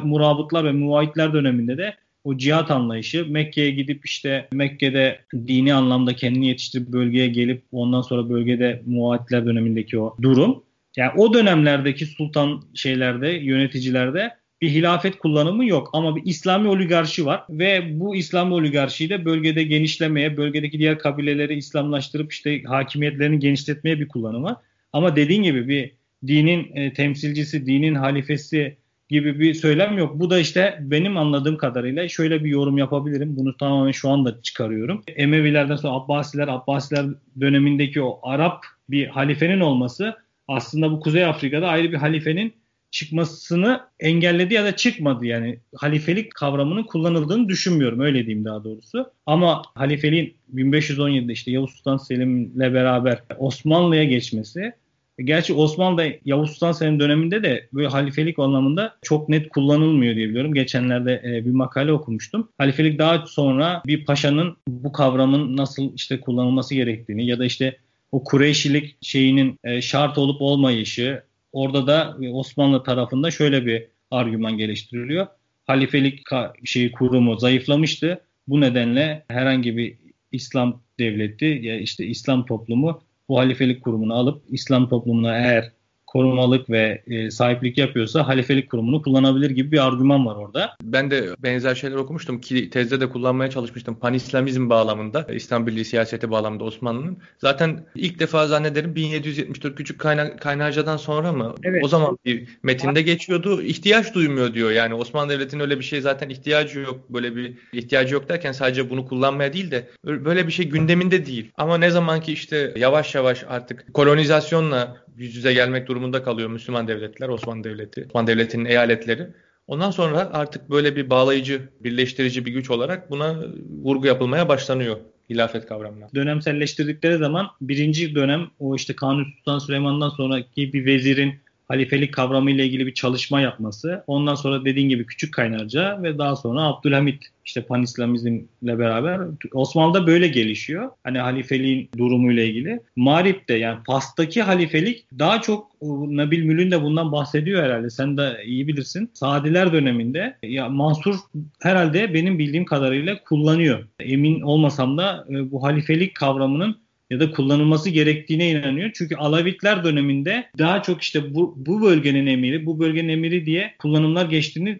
Murabıtlar 0.00 0.64
ve 0.64 0.72
Muvahitler 0.72 1.32
döneminde 1.32 1.78
de 1.78 1.94
o 2.24 2.36
cihat 2.36 2.70
anlayışı 2.70 3.26
Mekke'ye 3.28 3.70
gidip 3.70 4.06
işte 4.06 4.48
Mekke'de 4.52 5.20
dini 5.34 5.74
anlamda 5.74 6.16
kendini 6.16 6.46
yetiştirip 6.46 6.88
bölgeye 6.88 7.26
gelip 7.26 7.64
ondan 7.72 8.00
sonra 8.00 8.30
bölgede 8.30 8.82
Muvahitler 8.86 9.46
dönemindeki 9.46 9.98
o 9.98 10.16
durum. 10.22 10.64
Yani 10.96 11.12
o 11.16 11.34
dönemlerdeki 11.34 12.06
sultan 12.06 12.62
şeylerde, 12.74 13.28
yöneticilerde 13.28 14.30
bir 14.64 14.70
hilafet 14.70 15.18
kullanımı 15.18 15.66
yok 15.66 15.90
ama 15.92 16.16
bir 16.16 16.22
İslami 16.24 16.68
oligarşi 16.68 17.26
var 17.26 17.44
ve 17.50 18.00
bu 18.00 18.16
İslami 18.16 18.54
oligarşiyi 18.54 19.10
de 19.10 19.24
bölgede 19.24 19.62
genişlemeye, 19.62 20.36
bölgedeki 20.36 20.78
diğer 20.78 20.98
kabileleri 20.98 21.54
İslamlaştırıp 21.54 22.32
işte 22.32 22.62
hakimiyetlerini 22.62 23.38
genişletmeye 23.38 24.00
bir 24.00 24.08
kullanımı. 24.08 24.60
Ama 24.92 25.16
dediğin 25.16 25.42
gibi 25.42 25.68
bir 25.68 25.92
dinin 26.26 26.76
e, 26.76 26.92
temsilcisi, 26.92 27.66
dinin 27.66 27.94
halifesi 27.94 28.76
gibi 29.08 29.40
bir 29.40 29.54
söylem 29.54 29.98
yok. 29.98 30.20
Bu 30.20 30.30
da 30.30 30.38
işte 30.38 30.78
benim 30.80 31.16
anladığım 31.16 31.56
kadarıyla 31.56 32.08
şöyle 32.08 32.44
bir 32.44 32.50
yorum 32.50 32.78
yapabilirim. 32.78 33.36
Bunu 33.36 33.56
tamamen 33.56 33.92
şu 33.92 34.10
anda 34.10 34.42
çıkarıyorum. 34.42 35.02
Emevilerden 35.16 35.76
sonra 35.76 35.92
Abbasiler, 35.92 36.48
Abbasiler 36.48 37.06
dönemindeki 37.40 38.02
o 38.02 38.20
Arap 38.22 38.64
bir 38.90 39.06
halifenin 39.06 39.60
olması 39.60 40.16
aslında 40.48 40.92
bu 40.92 41.00
Kuzey 41.00 41.24
Afrika'da 41.24 41.68
ayrı 41.68 41.92
bir 41.92 41.96
halifenin 41.96 42.63
çıkmasını 42.94 43.80
engelledi 44.00 44.54
ya 44.54 44.64
da 44.64 44.76
çıkmadı 44.76 45.26
yani 45.26 45.58
halifelik 45.76 46.34
kavramının 46.34 46.82
kullanıldığını 46.82 47.48
düşünmüyorum 47.48 48.00
öyle 48.00 48.26
diyeyim 48.26 48.44
daha 48.44 48.64
doğrusu. 48.64 49.12
Ama 49.26 49.62
halifeliğin 49.74 50.34
1517'de 50.54 51.32
işte 51.32 51.50
Yavuz 51.50 51.70
Sultan 51.70 51.96
Selim'le 51.96 52.74
beraber 52.74 53.22
Osmanlı'ya 53.38 54.04
geçmesi 54.04 54.72
Gerçi 55.18 55.54
Osmanlı'da 55.54 56.04
Yavuz 56.24 56.50
Sultan 56.50 56.72
Selim 56.72 57.00
döneminde 57.00 57.42
de 57.42 57.68
böyle 57.72 57.88
halifelik 57.88 58.38
anlamında 58.38 58.96
çok 59.02 59.28
net 59.28 59.48
kullanılmıyor 59.48 60.16
diye 60.16 60.28
biliyorum. 60.28 60.54
Geçenlerde 60.54 61.22
e, 61.24 61.44
bir 61.44 61.50
makale 61.50 61.92
okumuştum. 61.92 62.48
Halifelik 62.58 62.98
daha 62.98 63.26
sonra 63.26 63.82
bir 63.86 64.04
paşanın 64.04 64.56
bu 64.68 64.92
kavramın 64.92 65.56
nasıl 65.56 65.94
işte 65.94 66.20
kullanılması 66.20 66.74
gerektiğini 66.74 67.26
ya 67.26 67.38
da 67.38 67.44
işte 67.44 67.76
o 68.12 68.24
Kureyşilik 68.24 68.96
şeyinin 69.00 69.58
e, 69.64 69.82
şart 69.82 70.18
olup 70.18 70.42
olmayışı 70.42 71.22
orada 71.54 71.86
da 71.86 72.16
Osmanlı 72.32 72.82
tarafında 72.82 73.30
şöyle 73.30 73.66
bir 73.66 73.86
argüman 74.10 74.58
geliştiriliyor. 74.58 75.26
Halifelik 75.66 76.22
şeyi 76.64 76.92
kurumu 76.92 77.38
zayıflamıştı. 77.38 78.20
Bu 78.48 78.60
nedenle 78.60 79.24
herhangi 79.28 79.76
bir 79.76 79.98
İslam 80.32 80.82
devleti 80.98 81.44
ya 81.44 81.78
işte 81.78 82.06
İslam 82.06 82.46
toplumu 82.46 83.02
bu 83.28 83.38
halifelik 83.38 83.84
kurumunu 83.84 84.14
alıp 84.14 84.42
İslam 84.48 84.88
toplumuna 84.88 85.36
eğer 85.36 85.72
korumalık 86.14 86.70
ve 86.70 87.02
e, 87.06 87.30
sahiplik 87.30 87.78
yapıyorsa 87.78 88.28
halifelik 88.28 88.70
kurumunu 88.70 89.02
kullanabilir 89.02 89.50
gibi 89.50 89.72
bir 89.72 89.86
argüman 89.86 90.26
var 90.26 90.36
orada. 90.36 90.76
Ben 90.82 91.10
de 91.10 91.28
benzer 91.38 91.74
şeyler 91.74 91.96
okumuştum 91.96 92.40
ki 92.40 92.70
tezde 92.70 93.00
de 93.00 93.08
kullanmaya 93.08 93.50
çalışmıştım. 93.50 93.94
Panislamizm 93.94 94.70
bağlamında, 94.70 95.26
İslam 95.32 95.66
Birliği 95.66 95.84
siyaseti 95.84 96.30
bağlamında 96.30 96.64
Osmanlı'nın. 96.64 97.18
Zaten 97.38 97.86
ilk 97.94 98.20
defa 98.20 98.46
zannederim 98.46 98.94
1774 98.94 99.76
Küçük 99.76 99.98
Kayna 99.98 100.36
Kaynarca'dan 100.36 100.96
sonra 100.96 101.32
mı? 101.32 101.54
Evet. 101.62 101.84
O 101.84 101.88
zaman 101.88 102.18
bir 102.24 102.48
metinde 102.62 103.02
geçiyordu. 103.02 103.62
İhtiyaç 103.62 104.14
duymuyor 104.14 104.54
diyor. 104.54 104.70
Yani 104.70 104.94
Osmanlı 104.94 105.32
Devleti'nin 105.32 105.62
öyle 105.62 105.78
bir 105.78 105.84
şey 105.84 106.00
zaten 106.00 106.28
ihtiyacı 106.28 106.80
yok. 106.80 107.00
Böyle 107.10 107.36
bir 107.36 107.54
ihtiyacı 107.72 108.14
yok 108.14 108.28
derken 108.28 108.52
sadece 108.52 108.90
bunu 108.90 109.06
kullanmaya 109.06 109.52
değil 109.52 109.70
de 109.70 109.88
böyle 110.04 110.46
bir 110.46 110.52
şey 110.52 110.68
gündeminde 110.68 111.26
değil. 111.26 111.50
Ama 111.56 111.78
ne 111.78 111.90
zaman 111.90 112.20
ki 112.20 112.32
işte 112.32 112.74
yavaş 112.76 113.14
yavaş 113.14 113.44
artık 113.48 113.94
kolonizasyonla 113.94 115.03
yüz 115.16 115.36
yüze 115.36 115.52
gelmek 115.52 115.88
durumunda 115.88 116.22
kalıyor 116.22 116.50
Müslüman 116.50 116.88
devletler, 116.88 117.28
Osmanlı 117.28 117.64
Devleti, 117.64 118.04
Osmanlı 118.08 118.26
Devleti'nin 118.26 118.64
eyaletleri. 118.64 119.26
Ondan 119.66 119.90
sonra 119.90 120.30
artık 120.32 120.70
böyle 120.70 120.96
bir 120.96 121.10
bağlayıcı, 121.10 121.68
birleştirici 121.80 122.46
bir 122.46 122.52
güç 122.52 122.70
olarak 122.70 123.10
buna 123.10 123.44
vurgu 123.82 124.06
yapılmaya 124.06 124.48
başlanıyor 124.48 124.96
hilafet 125.30 125.66
kavramına. 125.66 126.08
Dönemselleştirdikleri 126.14 127.18
zaman 127.18 127.46
birinci 127.60 128.14
dönem 128.14 128.46
o 128.58 128.76
işte 128.76 128.96
Kanuni 128.96 129.26
Sultan 129.36 129.58
Süleyman'dan 129.58 130.08
sonraki 130.08 130.72
bir 130.72 130.86
vezirin 130.86 131.34
halifelik 131.74 132.14
kavramı 132.14 132.50
ile 132.50 132.66
ilgili 132.66 132.86
bir 132.86 132.94
çalışma 132.94 133.40
yapması. 133.40 134.04
Ondan 134.06 134.34
sonra 134.34 134.64
dediğin 134.64 134.88
gibi 134.88 135.06
Küçük 135.06 135.34
Kaynarca 135.34 136.02
ve 136.02 136.18
daha 136.18 136.36
sonra 136.36 136.62
Abdülhamit 136.62 137.22
işte 137.44 137.62
panislamizmle 137.62 138.78
beraber 138.78 139.20
Osmanlı'da 139.52 140.06
böyle 140.06 140.28
gelişiyor. 140.28 140.90
Hani 141.04 141.18
halifeliğin 141.18 141.90
durumuyla 141.98 142.42
ilgili. 142.42 142.80
Marip'te 142.96 143.54
yani 143.54 143.78
Fas'taki 143.86 144.42
halifelik 144.42 145.06
daha 145.18 145.40
çok 145.40 145.70
Nabil 146.08 146.44
Mülün 146.44 146.70
de 146.70 146.82
bundan 146.82 147.12
bahsediyor 147.12 147.62
herhalde. 147.62 147.90
Sen 147.90 148.16
de 148.16 148.42
iyi 148.44 148.68
bilirsin. 148.68 149.10
Sadiler 149.14 149.72
döneminde 149.72 150.36
ya 150.42 150.68
Mansur 150.68 151.16
herhalde 151.62 152.14
benim 152.14 152.38
bildiğim 152.38 152.64
kadarıyla 152.64 153.24
kullanıyor. 153.24 153.84
Emin 154.00 154.40
olmasam 154.40 154.98
da 154.98 155.26
e, 155.30 155.50
bu 155.50 155.62
halifelik 155.62 156.14
kavramının 156.14 156.83
ya 157.14 157.20
da 157.20 157.30
kullanılması 157.30 157.90
gerektiğine 157.90 158.50
inanıyor. 158.50 158.90
Çünkü 158.94 159.16
Alavitler 159.16 159.84
döneminde 159.84 160.46
daha 160.58 160.82
çok 160.82 161.02
işte 161.02 161.34
bu, 161.34 161.54
bu 161.56 161.82
bölgenin 161.82 162.26
emiri, 162.26 162.66
bu 162.66 162.78
bölgenin 162.78 163.08
emiri 163.08 163.46
diye 163.46 163.74
kullanımlar 163.78 164.26
geçtiğini 164.26 164.78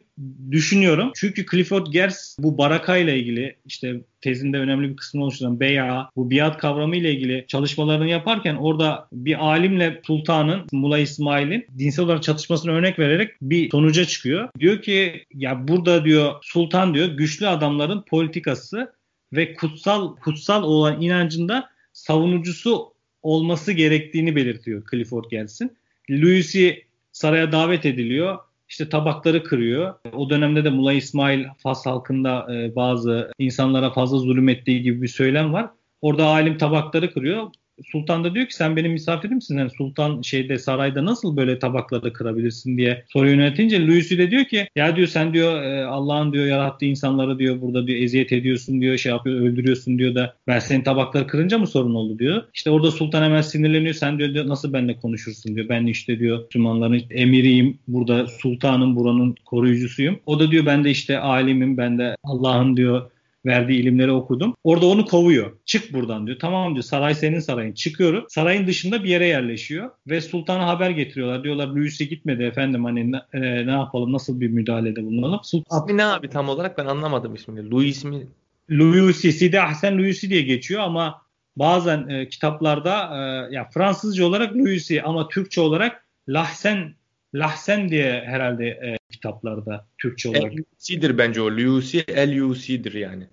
düşünüyorum. 0.50 1.10
Çünkü 1.14 1.46
Clifford 1.50 1.86
Gers 1.86 2.36
bu 2.38 2.58
baraka 2.58 2.96
ile 2.96 3.18
ilgili 3.18 3.56
işte 3.66 4.00
tezinde 4.20 4.58
önemli 4.58 4.90
bir 4.90 4.96
kısmını 4.96 5.24
oluşturan 5.24 5.60
beya, 5.60 6.10
bu 6.16 6.30
biat 6.30 6.58
kavramı 6.58 6.96
ile 6.96 7.12
ilgili 7.12 7.44
çalışmalarını 7.48 8.08
yaparken 8.08 8.54
orada 8.54 9.08
bir 9.12 9.44
alimle 9.44 10.00
sultanın 10.06 10.66
Mula 10.72 10.98
İsmail'in 10.98 11.66
dinsel 11.78 12.04
olarak 12.04 12.22
çatışmasını 12.22 12.72
örnek 12.72 12.98
vererek 12.98 13.30
bir 13.42 13.70
sonuca 13.70 14.04
çıkıyor. 14.04 14.48
Diyor 14.60 14.82
ki 14.82 15.24
ya 15.34 15.68
burada 15.68 16.04
diyor 16.04 16.32
sultan 16.42 16.94
diyor 16.94 17.08
güçlü 17.08 17.48
adamların 17.48 18.02
politikası 18.02 18.94
ve 19.32 19.54
kutsal 19.54 20.16
kutsal 20.16 20.62
olan 20.62 21.02
inancında 21.02 21.73
savunucusu 21.94 22.94
olması 23.22 23.72
gerektiğini 23.72 24.36
belirtiyor 24.36 24.82
Clifford 24.90 25.24
Gelsin. 25.30 25.76
Louis'i 26.10 26.84
saraya 27.12 27.52
davet 27.52 27.86
ediliyor. 27.86 28.38
İşte 28.68 28.88
tabakları 28.88 29.44
kırıyor. 29.44 29.94
O 30.12 30.30
dönemde 30.30 30.64
de 30.64 30.70
Mulay 30.70 30.98
İsmail 30.98 31.44
Fas 31.58 31.86
halkında 31.86 32.54
e, 32.54 32.76
bazı 32.76 33.32
insanlara 33.38 33.92
fazla 33.92 34.18
zulüm 34.18 34.48
ettiği 34.48 34.82
gibi 34.82 35.02
bir 35.02 35.08
söylem 35.08 35.52
var. 35.52 35.70
Orada 36.02 36.26
alim 36.26 36.58
tabakları 36.58 37.12
kırıyor. 37.12 37.50
Sultan 37.92 38.24
da 38.24 38.34
diyor 38.34 38.46
ki 38.46 38.54
sen 38.54 38.76
benim 38.76 38.92
misafirimsin. 38.92 39.58
Yani 39.58 39.70
Sultan 39.70 40.22
şeyde 40.22 40.58
sarayda 40.58 41.04
nasıl 41.04 41.36
böyle 41.36 41.58
tabakları 41.58 42.12
kırabilirsin 42.12 42.78
diye 42.78 43.04
soru 43.12 43.28
yöneltince 43.28 43.86
Louis 43.86 44.10
de 44.10 44.30
diyor 44.30 44.44
ki 44.44 44.68
ya 44.76 44.96
diyor 44.96 45.08
sen 45.08 45.34
diyor 45.34 45.62
e, 45.62 45.84
Allah'ın 45.84 46.32
diyor 46.32 46.46
yarattığı 46.46 46.84
insanları 46.84 47.38
diyor 47.38 47.60
burada 47.60 47.86
diyor 47.86 48.02
eziyet 48.02 48.32
ediyorsun 48.32 48.80
diyor 48.80 48.96
şey 48.96 49.12
yapıyor 49.12 49.40
öldürüyorsun 49.40 49.98
diyor 49.98 50.14
da 50.14 50.34
ben 50.46 50.58
senin 50.58 50.84
tabakları 50.84 51.26
kırınca 51.26 51.58
mı 51.58 51.66
sorun 51.66 51.94
oldu 51.94 52.18
diyor. 52.18 52.42
İşte 52.54 52.70
orada 52.70 52.90
Sultan 52.90 53.22
hemen 53.22 53.40
sinirleniyor 53.40 53.94
sen 53.94 54.18
diyor 54.18 54.48
nasıl 54.48 54.72
benimle 54.72 54.96
konuşursun 54.96 55.56
diyor. 55.56 55.68
Ben 55.68 55.86
işte 55.86 56.18
diyor 56.18 56.44
Müslümanların 56.44 57.02
emiriyim 57.10 57.78
burada 57.88 58.26
sultanım 58.26 58.96
buranın 58.96 59.34
koruyucusuyum. 59.44 60.18
O 60.26 60.40
da 60.40 60.50
diyor 60.50 60.66
ben 60.66 60.84
de 60.84 60.90
işte 60.90 61.18
alimim 61.18 61.76
ben 61.76 61.98
de 61.98 62.16
Allah'ın 62.24 62.76
diyor 62.76 63.10
verdiği 63.46 63.80
ilimleri 63.80 64.12
okudum. 64.12 64.54
Orada 64.64 64.86
onu 64.86 65.06
kovuyor. 65.06 65.52
Çık 65.64 65.92
buradan 65.92 66.26
diyor. 66.26 66.38
Tamam 66.38 66.74
diyor 66.74 66.84
saray 66.84 67.14
senin 67.14 67.40
sarayın. 67.40 67.72
Çıkıyorum. 67.72 68.24
Sarayın 68.28 68.66
dışında 68.66 69.04
bir 69.04 69.08
yere 69.08 69.26
yerleşiyor. 69.26 69.90
Ve 70.06 70.20
sultana 70.20 70.66
haber 70.66 70.90
getiriyorlar. 70.90 71.44
Diyorlar 71.44 71.66
Louis'e 71.66 72.04
gitmedi 72.04 72.42
efendim 72.42 72.84
hani 72.84 73.12
ne, 73.12 73.20
e, 73.32 73.66
ne 73.66 73.70
yapalım 73.70 74.12
nasıl 74.12 74.40
bir 74.40 74.48
müdahalede 74.48 75.04
bulunalım. 75.04 75.40
Sultan... 75.42 75.78
İsmi 75.78 75.96
ne 75.96 76.04
abi 76.04 76.28
tam 76.28 76.48
olarak 76.48 76.78
ben 76.78 76.86
anlamadım 76.86 77.34
ismini. 77.34 77.70
Louis 77.70 78.04
mi? 78.04 78.26
Louis'i, 78.70 79.32
Sidi 79.32 79.60
Ahsen 79.60 79.98
Louis'i 79.98 80.30
diye 80.30 80.42
geçiyor 80.42 80.82
ama 80.82 81.22
bazen 81.56 82.08
e, 82.08 82.28
kitaplarda 82.28 83.10
e, 83.16 83.54
ya 83.54 83.68
Fransızca 83.74 84.26
olarak 84.26 84.56
Louis'i 84.56 85.02
ama 85.02 85.28
Türkçe 85.28 85.60
olarak 85.60 86.04
Lahsen 86.28 86.94
Lahsen 87.34 87.88
diye 87.88 88.24
herhalde 88.26 88.66
e, 88.66 88.98
kitaplarda 89.10 89.86
Türkçe 89.98 90.28
olarak. 90.28 90.52
LUC'dir 90.52 91.18
bence 91.18 91.40
o. 91.40 91.50
LUC, 91.50 92.04
LUC'dir 92.08 92.92
yani. 92.92 93.26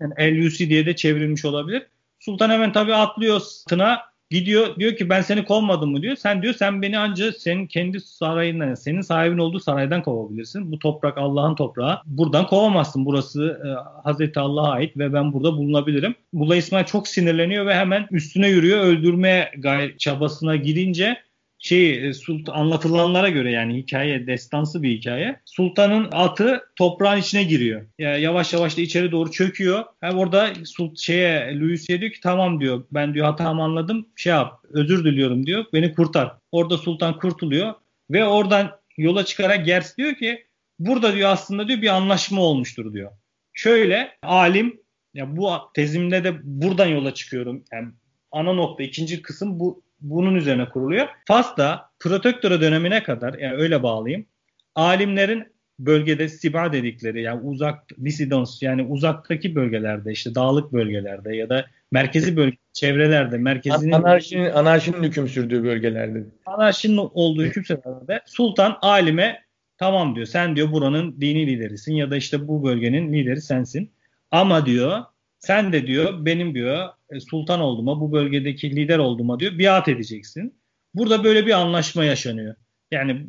Yani 0.00 0.44
LUC 0.44 0.70
diye 0.70 0.86
de 0.86 0.96
çevrilmiş 0.96 1.44
olabilir. 1.44 1.86
Sultan 2.20 2.50
hemen 2.50 2.72
tabii 2.72 2.94
atlıyor 2.94 3.40
sırtına 3.40 4.00
gidiyor 4.30 4.76
diyor 4.76 4.96
ki 4.96 5.08
ben 5.08 5.22
seni 5.22 5.44
kovmadım 5.44 5.90
mı 5.90 6.02
diyor. 6.02 6.16
Sen 6.16 6.42
diyor 6.42 6.54
sen 6.54 6.82
beni 6.82 6.98
ancak 6.98 7.36
senin 7.36 7.66
kendi 7.66 8.00
sarayından 8.00 8.74
senin 8.74 9.00
sahibin 9.00 9.38
olduğu 9.38 9.60
saraydan 9.60 10.02
kovabilirsin. 10.02 10.72
Bu 10.72 10.78
toprak 10.78 11.18
Allah'ın 11.18 11.54
toprağı. 11.54 12.00
Buradan 12.06 12.46
kovamazsın. 12.46 13.06
Burası 13.06 13.60
e, 13.64 13.68
Hazreti 14.04 14.40
Allah'a 14.40 14.72
ait 14.72 14.96
ve 14.96 15.12
ben 15.12 15.32
burada 15.32 15.56
bulunabilirim. 15.56 16.14
Bula 16.32 16.56
İsmail 16.56 16.84
çok 16.84 17.08
sinirleniyor 17.08 17.66
ve 17.66 17.74
hemen 17.74 18.06
üstüne 18.10 18.48
yürüyor. 18.48 18.80
Öldürme 18.80 19.50
gay 19.58 19.96
çabasına 19.96 20.56
girince 20.56 21.16
şey 21.58 22.14
Sultan 22.14 22.54
anlatılanlara 22.54 23.28
göre 23.28 23.50
yani 23.52 23.76
hikaye 23.76 24.26
destansı 24.26 24.82
bir 24.82 24.90
hikaye. 24.90 25.40
Sultanın 25.44 26.08
atı 26.12 26.64
toprağın 26.76 27.20
içine 27.20 27.44
giriyor. 27.44 27.86
Yani 27.98 28.22
yavaş 28.22 28.52
yavaş 28.52 28.76
da 28.76 28.80
içeri 28.80 29.12
doğru 29.12 29.30
çöküyor. 29.30 29.84
Hem 30.00 30.18
orada 30.18 30.52
Sult 30.64 30.98
şeye 30.98 31.60
Louis'e 31.60 32.00
diyor 32.00 32.12
ki 32.12 32.20
tamam 32.20 32.60
diyor. 32.60 32.84
Ben 32.92 33.14
diyor 33.14 33.26
hatamı 33.26 33.62
anladım. 33.62 34.08
Şey 34.16 34.30
yap. 34.30 34.64
Özür 34.70 35.04
diliyorum 35.04 35.46
diyor. 35.46 35.64
Beni 35.72 35.94
kurtar. 35.94 36.32
Orada 36.52 36.78
Sultan 36.78 37.18
kurtuluyor 37.18 37.74
ve 38.10 38.24
oradan 38.24 38.70
yola 38.96 39.24
çıkarak 39.24 39.66
Gers 39.66 39.96
diyor 39.98 40.14
ki 40.14 40.44
burada 40.78 41.14
diyor 41.14 41.30
aslında 41.30 41.68
diyor 41.68 41.82
bir 41.82 41.88
anlaşma 41.88 42.40
olmuştur 42.42 42.94
diyor. 42.94 43.10
Şöyle 43.52 44.16
alim 44.22 44.80
ya 45.14 45.36
bu 45.36 45.50
tezimde 45.74 46.24
de 46.24 46.34
buradan 46.42 46.86
yola 46.86 47.14
çıkıyorum. 47.14 47.64
Yani 47.72 47.88
ana 48.32 48.52
nokta 48.52 48.82
ikinci 48.82 49.22
kısım 49.22 49.60
bu 49.60 49.82
bunun 50.00 50.34
üzerine 50.34 50.68
kuruluyor. 50.68 51.06
Fas'ta 51.24 51.90
Protektora 51.98 52.60
dönemine 52.60 53.02
kadar 53.02 53.34
yani 53.34 53.54
öyle 53.54 53.82
bağlayayım. 53.82 54.26
Alimlerin 54.74 55.46
bölgede 55.78 56.28
siba 56.28 56.72
dedikleri 56.72 57.22
yani 57.22 57.40
uzak 57.40 57.88
disidons 58.04 58.62
yani 58.62 58.82
uzaktaki 58.82 59.54
bölgelerde 59.54 60.12
işte 60.12 60.34
dağlık 60.34 60.72
bölgelerde 60.72 61.36
ya 61.36 61.48
da 61.48 61.66
merkezi 61.92 62.36
bölge 62.36 62.56
çevrelerde 62.72 63.38
merkezinin 63.38 63.92
anarşinin 63.92 64.50
anarşinin 64.50 65.02
hüküm 65.02 65.28
sürdüğü 65.28 65.64
bölgelerde 65.64 66.24
anarşinin 66.46 66.96
olduğu 66.96 67.44
hüküm 67.44 67.64
sürdüğü 67.64 68.20
sultan 68.26 68.78
alime 68.82 69.42
tamam 69.78 70.14
diyor 70.14 70.26
sen 70.26 70.56
diyor 70.56 70.72
buranın 70.72 71.20
dini 71.20 71.46
liderisin 71.46 71.94
ya 71.94 72.10
da 72.10 72.16
işte 72.16 72.48
bu 72.48 72.64
bölgenin 72.64 73.12
lideri 73.12 73.40
sensin 73.40 73.90
ama 74.30 74.66
diyor 74.66 75.04
sen 75.38 75.72
de 75.72 75.86
diyor 75.86 76.24
benim 76.24 76.54
diyor 76.54 76.88
e, 77.10 77.20
sultan 77.20 77.60
olduğuma 77.60 78.00
bu 78.00 78.12
bölgedeki 78.12 78.76
lider 78.76 78.98
olduğuma 78.98 79.40
diyor 79.40 79.58
biat 79.58 79.88
edeceksin. 79.88 80.54
Burada 80.94 81.24
böyle 81.24 81.46
bir 81.46 81.52
anlaşma 81.52 82.04
yaşanıyor. 82.04 82.54
Yani 82.90 83.26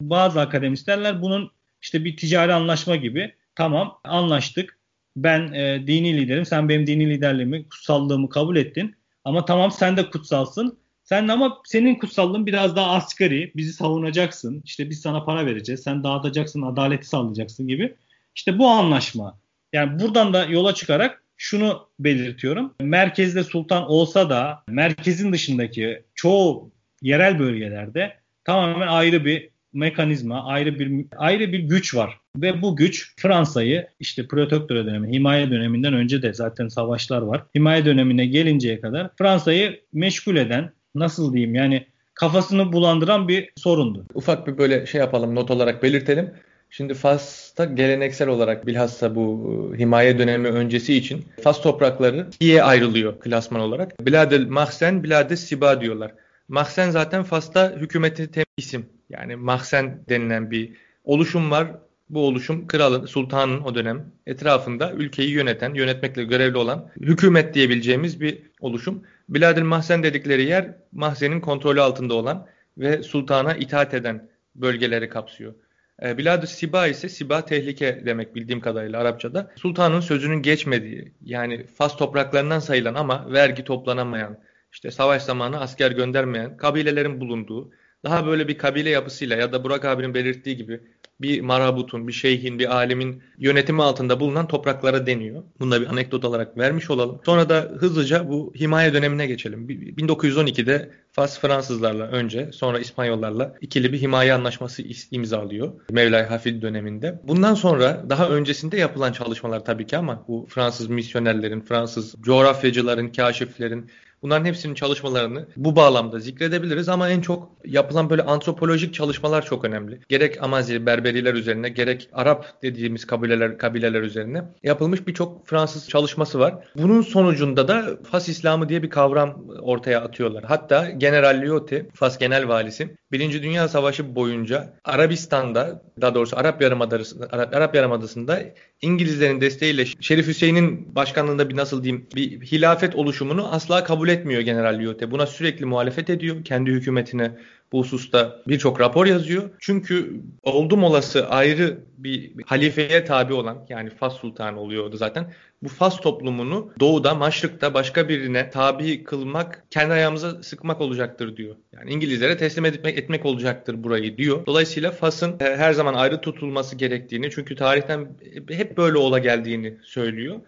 bazı 0.00 0.40
akademisyenler 0.40 1.22
bunun 1.22 1.50
işte 1.82 2.04
bir 2.04 2.16
ticari 2.16 2.52
anlaşma 2.52 2.96
gibi 2.96 3.34
tamam 3.54 4.00
anlaştık. 4.04 4.78
Ben 5.16 5.52
e, 5.52 5.86
dini 5.86 6.16
liderim. 6.16 6.46
Sen 6.46 6.68
benim 6.68 6.86
dini 6.86 7.10
liderliğimi, 7.10 7.68
kutsallığımı 7.68 8.28
kabul 8.28 8.56
ettin. 8.56 8.96
Ama 9.24 9.44
tamam 9.44 9.70
sen 9.70 9.96
de 9.96 10.10
kutsalsın. 10.10 10.78
Sen 11.04 11.28
ama 11.28 11.62
senin 11.64 11.94
kutsallığın 11.94 12.46
biraz 12.46 12.76
daha 12.76 12.90
asgari. 12.90 13.52
Bizi 13.56 13.72
savunacaksın. 13.72 14.62
İşte 14.64 14.90
biz 14.90 15.00
sana 15.00 15.24
para 15.24 15.46
vereceğiz. 15.46 15.82
Sen 15.82 16.04
dağıtacaksın, 16.04 16.62
adaleti 16.62 17.08
sağlayacaksın 17.08 17.68
gibi. 17.68 17.94
İşte 18.34 18.58
bu 18.58 18.68
anlaşma. 18.68 19.38
Yani 19.72 20.00
buradan 20.00 20.32
da 20.32 20.44
yola 20.44 20.74
çıkarak 20.74 21.23
şunu 21.44 21.88
belirtiyorum. 21.98 22.74
Merkezde 22.80 23.44
sultan 23.44 23.90
olsa 23.90 24.30
da 24.30 24.62
merkezin 24.68 25.32
dışındaki 25.32 26.02
çoğu 26.14 26.70
yerel 27.02 27.38
bölgelerde 27.38 28.12
tamamen 28.44 28.86
ayrı 28.86 29.24
bir 29.24 29.48
mekanizma, 29.72 30.44
ayrı 30.44 30.78
bir 30.78 31.06
ayrı 31.16 31.52
bir 31.52 31.58
güç 31.58 31.94
var. 31.94 32.18
Ve 32.36 32.62
bu 32.62 32.76
güç 32.76 33.14
Fransa'yı 33.16 33.86
işte 34.00 34.26
Protektöre 34.26 34.86
dönemi, 34.86 35.12
himaye 35.12 35.50
döneminden 35.50 35.94
önce 35.94 36.22
de 36.22 36.34
zaten 36.34 36.68
savaşlar 36.68 37.22
var. 37.22 37.44
Himaye 37.54 37.84
dönemine 37.84 38.26
gelinceye 38.26 38.80
kadar 38.80 39.10
Fransa'yı 39.18 39.80
meşgul 39.92 40.36
eden, 40.36 40.72
nasıl 40.94 41.32
diyeyim 41.32 41.54
yani 41.54 41.86
kafasını 42.14 42.72
bulandıran 42.72 43.28
bir 43.28 43.52
sorundu. 43.56 44.06
Ufak 44.14 44.46
bir 44.46 44.58
böyle 44.58 44.86
şey 44.86 45.00
yapalım, 45.00 45.34
not 45.34 45.50
olarak 45.50 45.82
belirtelim. 45.82 46.30
Şimdi 46.76 46.94
Fas'ta 46.94 47.64
geleneksel 47.64 48.28
olarak 48.28 48.66
bilhassa 48.66 49.14
bu 49.14 49.52
e, 49.74 49.78
himaye 49.78 50.18
dönemi 50.18 50.48
öncesi 50.48 50.94
için 50.94 51.24
Fas 51.42 51.62
toprakları 51.62 52.26
ikiye 52.34 52.62
ayrılıyor 52.62 53.20
klasman 53.20 53.60
olarak. 53.60 54.06
Biladel 54.06 54.48
Mahsen, 54.48 55.04
Biladel 55.04 55.36
Siba 55.36 55.80
diyorlar. 55.80 56.14
Mahsen 56.48 56.90
zaten 56.90 57.22
Fas'ta 57.22 57.76
hükümeti 57.76 58.30
tem 58.30 58.44
isim. 58.56 58.86
Yani 59.10 59.36
Mahsen 59.36 59.98
denilen 60.08 60.50
bir 60.50 60.72
oluşum 61.04 61.50
var. 61.50 61.68
Bu 62.08 62.26
oluşum 62.26 62.66
kralın, 62.66 63.06
sultanın 63.06 63.60
o 63.60 63.74
dönem 63.74 64.04
etrafında 64.26 64.92
ülkeyi 64.92 65.30
yöneten, 65.30 65.74
yönetmekle 65.74 66.24
görevli 66.24 66.56
olan 66.56 66.90
hükümet 67.00 67.54
diyebileceğimiz 67.54 68.20
bir 68.20 68.42
oluşum. 68.60 69.02
Biladil 69.28 69.62
Mahsen 69.62 70.02
dedikleri 70.02 70.42
yer 70.42 70.74
Mahsen'in 70.92 71.40
kontrolü 71.40 71.80
altında 71.80 72.14
olan 72.14 72.46
ve 72.78 73.02
sultana 73.02 73.54
itaat 73.54 73.94
eden 73.94 74.28
bölgeleri 74.54 75.08
kapsıyor. 75.08 75.54
E, 76.02 76.18
Biladü 76.18 76.46
Siba 76.46 76.86
ise 76.86 77.08
Siba 77.08 77.44
tehlike 77.44 78.02
demek 78.06 78.34
bildiğim 78.34 78.60
kadarıyla 78.60 79.00
Arapçada. 79.00 79.50
Sultanın 79.56 80.00
sözünün 80.00 80.42
geçmediği 80.42 81.12
yani 81.24 81.66
Fas 81.66 81.96
topraklarından 81.96 82.58
sayılan 82.58 82.94
ama 82.94 83.32
vergi 83.32 83.64
toplanamayan, 83.64 84.38
işte 84.72 84.90
savaş 84.90 85.22
zamanı 85.22 85.60
asker 85.60 85.90
göndermeyen 85.90 86.56
kabilelerin 86.56 87.20
bulunduğu 87.20 87.70
daha 88.04 88.26
böyle 88.26 88.48
bir 88.48 88.58
kabile 88.58 88.90
yapısıyla 88.90 89.36
ya 89.36 89.52
da 89.52 89.64
Burak 89.64 89.84
abinin 89.84 90.14
belirttiği 90.14 90.56
gibi 90.56 90.80
bir 91.20 91.40
marabutun, 91.40 92.08
bir 92.08 92.12
şeyhin, 92.12 92.58
bir 92.58 92.76
alimin 92.76 93.22
yönetimi 93.38 93.82
altında 93.82 94.20
bulunan 94.20 94.48
topraklara 94.48 95.06
deniyor. 95.06 95.42
Bunu 95.60 95.70
da 95.70 95.80
bir 95.80 95.86
anekdot 95.86 96.24
olarak 96.24 96.58
vermiş 96.58 96.90
olalım. 96.90 97.20
Sonra 97.26 97.48
da 97.48 97.60
hızlıca 97.78 98.28
bu 98.28 98.52
himaye 98.58 98.94
dönemine 98.94 99.26
geçelim. 99.26 99.68
1912'de 99.68 100.90
Fas 101.12 101.40
Fransızlarla 101.40 102.06
önce 102.06 102.52
sonra 102.52 102.78
İspanyollarla 102.78 103.54
ikili 103.60 103.92
bir 103.92 104.00
himaye 104.00 104.34
anlaşması 104.34 104.82
imzalıyor 105.10 105.72
Mevlay 105.90 106.26
Hafid 106.26 106.62
döneminde. 106.62 107.20
Bundan 107.24 107.54
sonra 107.54 108.04
daha 108.08 108.28
öncesinde 108.28 108.76
yapılan 108.76 109.12
çalışmalar 109.12 109.64
tabii 109.64 109.86
ki 109.86 109.96
ama 109.96 110.24
bu 110.28 110.46
Fransız 110.48 110.88
misyonerlerin, 110.88 111.60
Fransız 111.60 112.14
coğrafyacıların, 112.20 113.08
kaşiflerin 113.08 113.90
Bunların 114.24 114.44
hepsinin 114.44 114.74
çalışmalarını 114.74 115.46
bu 115.56 115.76
bağlamda 115.76 116.18
zikredebiliriz 116.18 116.88
ama 116.88 117.08
en 117.08 117.20
çok 117.20 117.50
yapılan 117.64 118.10
böyle 118.10 118.22
antropolojik 118.22 118.94
çalışmalar 118.94 119.44
çok 119.44 119.64
önemli. 119.64 120.00
Gerek 120.08 120.42
Amazigh, 120.42 120.86
Berberiler 120.86 121.34
üzerine 121.34 121.68
gerek 121.68 122.08
Arap 122.12 122.62
dediğimiz 122.62 123.04
kabileler 123.04 123.58
kabileler 123.58 124.02
üzerine 124.02 124.44
yapılmış 124.62 125.06
birçok 125.06 125.46
Fransız 125.46 125.88
çalışması 125.88 126.38
var. 126.38 126.54
Bunun 126.76 127.02
sonucunda 127.02 127.68
da 127.68 127.84
Fas 128.10 128.28
İslamı 128.28 128.68
diye 128.68 128.82
bir 128.82 128.90
kavram 128.90 129.44
ortaya 129.62 130.00
atıyorlar. 130.00 130.44
Hatta 130.44 130.90
General 130.90 131.42
Lyotti, 131.42 131.88
Fas 131.94 132.18
Genel 132.18 132.48
Valisi, 132.48 132.96
Birinci 133.14 133.42
Dünya 133.42 133.68
Savaşı 133.68 134.14
boyunca 134.14 134.72
Arabistan'da, 134.84 135.82
daha 136.00 136.14
doğrusu 136.14 136.36
Arap 136.36 136.62
Yarımadası'nda, 136.62 137.28
Arap, 137.32 137.74
Yarımadası'nda 137.74 138.42
İngilizlerin 138.82 139.40
desteğiyle 139.40 139.84
Şerif 140.00 140.26
Hüseyin'in 140.26 140.94
başkanlığında 140.94 141.48
bir 141.48 141.56
nasıl 141.56 141.84
diyeyim 141.84 142.06
bir 142.16 142.40
hilafet 142.40 142.94
oluşumunu 142.94 143.52
asla 143.52 143.84
kabul 143.84 144.08
etmiyor 144.08 144.40
General 144.42 144.78
Lyotte. 144.78 145.10
Buna 145.10 145.26
sürekli 145.26 145.66
muhalefet 145.66 146.10
ediyor. 146.10 146.44
Kendi 146.44 146.70
hükümetine 146.70 147.30
bu 147.72 147.80
hususta 147.80 148.42
birçok 148.48 148.80
rapor 148.80 149.06
yazıyor. 149.06 149.50
Çünkü 149.60 150.20
oldum 150.42 150.84
olası 150.84 151.28
ayrı 151.28 151.78
bir 151.98 152.32
halifeye 152.46 153.04
tabi 153.04 153.32
olan 153.32 153.66
yani 153.68 153.90
Fas 153.90 154.16
Sultanı 154.16 154.60
oluyordu 154.60 154.96
zaten. 154.96 155.32
Bu 155.64 155.68
Fas 155.68 156.00
toplumunu 156.00 156.72
doğuda, 156.80 157.14
maşrıkta 157.14 157.74
başka 157.74 158.08
birine 158.08 158.50
tabi 158.50 159.04
kılmak 159.04 159.64
kendi 159.70 159.92
ayağımıza 159.92 160.42
sıkmak 160.42 160.80
olacaktır 160.80 161.36
diyor. 161.36 161.56
Yani 161.72 161.90
İngilizlere 161.90 162.36
teslim 162.36 162.64
etmek, 162.64 162.98
etmek 162.98 163.26
olacaktır 163.26 163.84
burayı 163.84 164.16
diyor. 164.16 164.46
Dolayısıyla 164.46 164.90
Fas'ın 164.90 165.36
e, 165.40 165.44
her 165.44 165.72
zaman 165.72 165.94
ayrı 165.94 166.20
tutulması 166.20 166.76
gerektiğini 166.76 167.30
çünkü 167.30 167.56
tarihten 167.56 168.08
hep 168.48 168.76
böyle 168.76 168.98
ola 168.98 169.18
geldiğini 169.18 169.76
söylüyor. 169.82 170.40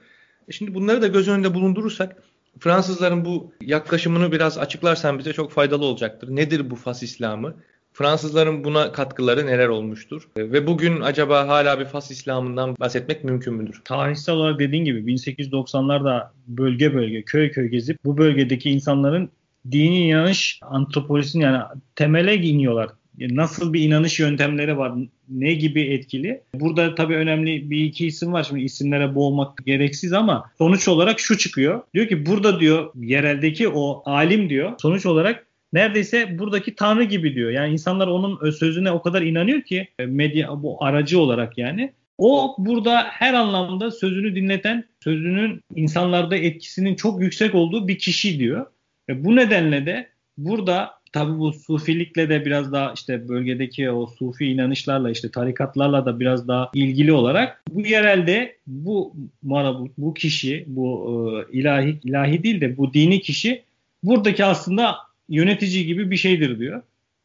E 0.48 0.52
şimdi 0.52 0.74
bunları 0.74 1.02
da 1.02 1.06
göz 1.06 1.28
önünde 1.28 1.54
bulundurursak 1.54 2.16
Fransızların 2.60 3.24
bu 3.24 3.52
yaklaşımını 3.60 4.32
biraz 4.32 4.58
açıklarsan 4.58 5.18
bize 5.18 5.32
çok 5.32 5.52
faydalı 5.52 5.84
olacaktır. 5.84 6.28
Nedir 6.36 6.70
bu 6.70 6.76
Fas 6.76 7.02
İslamı? 7.02 7.54
Fransızların 7.96 8.64
buna 8.64 8.92
katkıları 8.92 9.46
neler 9.46 9.68
olmuştur? 9.68 10.28
Ve 10.36 10.66
bugün 10.66 11.00
acaba 11.00 11.48
hala 11.48 11.80
bir 11.80 11.84
Fas 11.84 12.10
İslam'ından 12.10 12.76
bahsetmek 12.80 13.24
mümkün 13.24 13.54
müdür? 13.54 13.82
Tarihsel 13.84 14.34
olarak 14.34 14.58
dediğin 14.58 14.84
gibi 14.84 15.12
1890'larda 15.12 16.30
bölge 16.46 16.94
bölge, 16.94 17.22
köy 17.22 17.50
köy 17.50 17.68
gezip 17.68 17.98
bu 18.04 18.18
bölgedeki 18.18 18.70
insanların 18.70 19.30
dini 19.70 20.08
inanış 20.08 20.60
antropolojisinin 20.62 21.44
yani 21.44 21.62
temele 21.94 22.36
iniyorlar 22.36 22.88
nasıl 23.18 23.72
bir 23.72 23.82
inanış 23.82 24.20
yöntemleri 24.20 24.78
var, 24.78 24.92
ne 25.28 25.52
gibi 25.52 25.82
etkili. 25.82 26.40
Burada 26.54 26.94
tabii 26.94 27.14
önemli 27.14 27.70
bir 27.70 27.84
iki 27.84 28.06
isim 28.06 28.32
var. 28.32 28.44
Şimdi 28.44 28.62
isimlere 28.62 29.14
boğmak 29.14 29.66
gereksiz 29.66 30.12
ama 30.12 30.50
sonuç 30.58 30.88
olarak 30.88 31.20
şu 31.20 31.38
çıkıyor. 31.38 31.82
Diyor 31.94 32.08
ki 32.08 32.26
burada 32.26 32.60
diyor 32.60 32.90
yereldeki 32.94 33.68
o 33.68 34.02
alim 34.06 34.50
diyor 34.50 34.72
sonuç 34.78 35.06
olarak 35.06 35.45
neredeyse 35.76 36.38
buradaki 36.38 36.74
tanrı 36.74 37.04
gibi 37.04 37.34
diyor. 37.34 37.50
Yani 37.50 37.72
insanlar 37.72 38.06
onun 38.06 38.50
sözüne 38.50 38.90
o 38.90 39.02
kadar 39.02 39.22
inanıyor 39.22 39.62
ki 39.62 39.88
medya 39.98 40.62
bu 40.62 40.84
aracı 40.84 41.20
olarak 41.20 41.58
yani. 41.58 41.92
O 42.18 42.54
burada 42.58 43.02
her 43.02 43.34
anlamda 43.34 43.90
sözünü 43.90 44.34
dinleten, 44.34 44.84
sözünün 45.04 45.60
insanlarda 45.74 46.36
etkisinin 46.36 46.94
çok 46.94 47.22
yüksek 47.22 47.54
olduğu 47.54 47.88
bir 47.88 47.98
kişi 47.98 48.38
diyor. 48.38 48.66
Ve 49.08 49.24
bu 49.24 49.36
nedenle 49.36 49.86
de 49.86 50.08
burada 50.38 50.90
tabi 51.12 51.38
bu 51.38 51.52
sufilikle 51.52 52.28
de 52.28 52.44
biraz 52.44 52.72
daha 52.72 52.92
işte 52.92 53.28
bölgedeki 53.28 53.90
o 53.90 54.06
sufi 54.06 54.46
inanışlarla 54.46 55.10
işte 55.10 55.30
tarikatlarla 55.30 56.06
da 56.06 56.20
biraz 56.20 56.48
daha 56.48 56.70
ilgili 56.74 57.12
olarak 57.12 57.62
bu 57.70 57.80
yerelde 57.80 58.56
bu 58.66 59.14
marabut, 59.42 59.92
bu 59.98 60.14
kişi, 60.14 60.64
bu 60.66 61.10
e, 61.50 61.58
ilahi 61.58 62.00
ilahi 62.04 62.42
değil 62.42 62.60
de 62.60 62.76
bu 62.76 62.94
dini 62.94 63.20
kişi 63.20 63.62
buradaki 64.02 64.44
aslında 64.44 64.96
yönetici 65.28 65.86
gibi 65.86 66.10
bir 66.10 66.16
şeydir 66.16 66.58
diyor. 66.58 66.82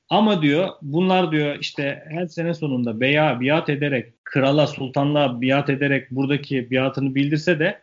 Ama 0.10 0.42
diyor 0.42 0.70
bunlar 0.82 1.32
diyor 1.32 1.58
işte 1.60 2.04
her 2.10 2.26
sene 2.26 2.54
sonunda 2.54 3.00
beya 3.00 3.42
biat 3.42 3.70
ederek 3.70 4.14
krala 4.24 4.68
sultanla 4.68 5.42
biat 5.42 5.70
ederek 5.70 6.12
buradaki 6.12 6.72
biatını 6.72 7.16
bildirse 7.16 7.60
de 7.60 7.82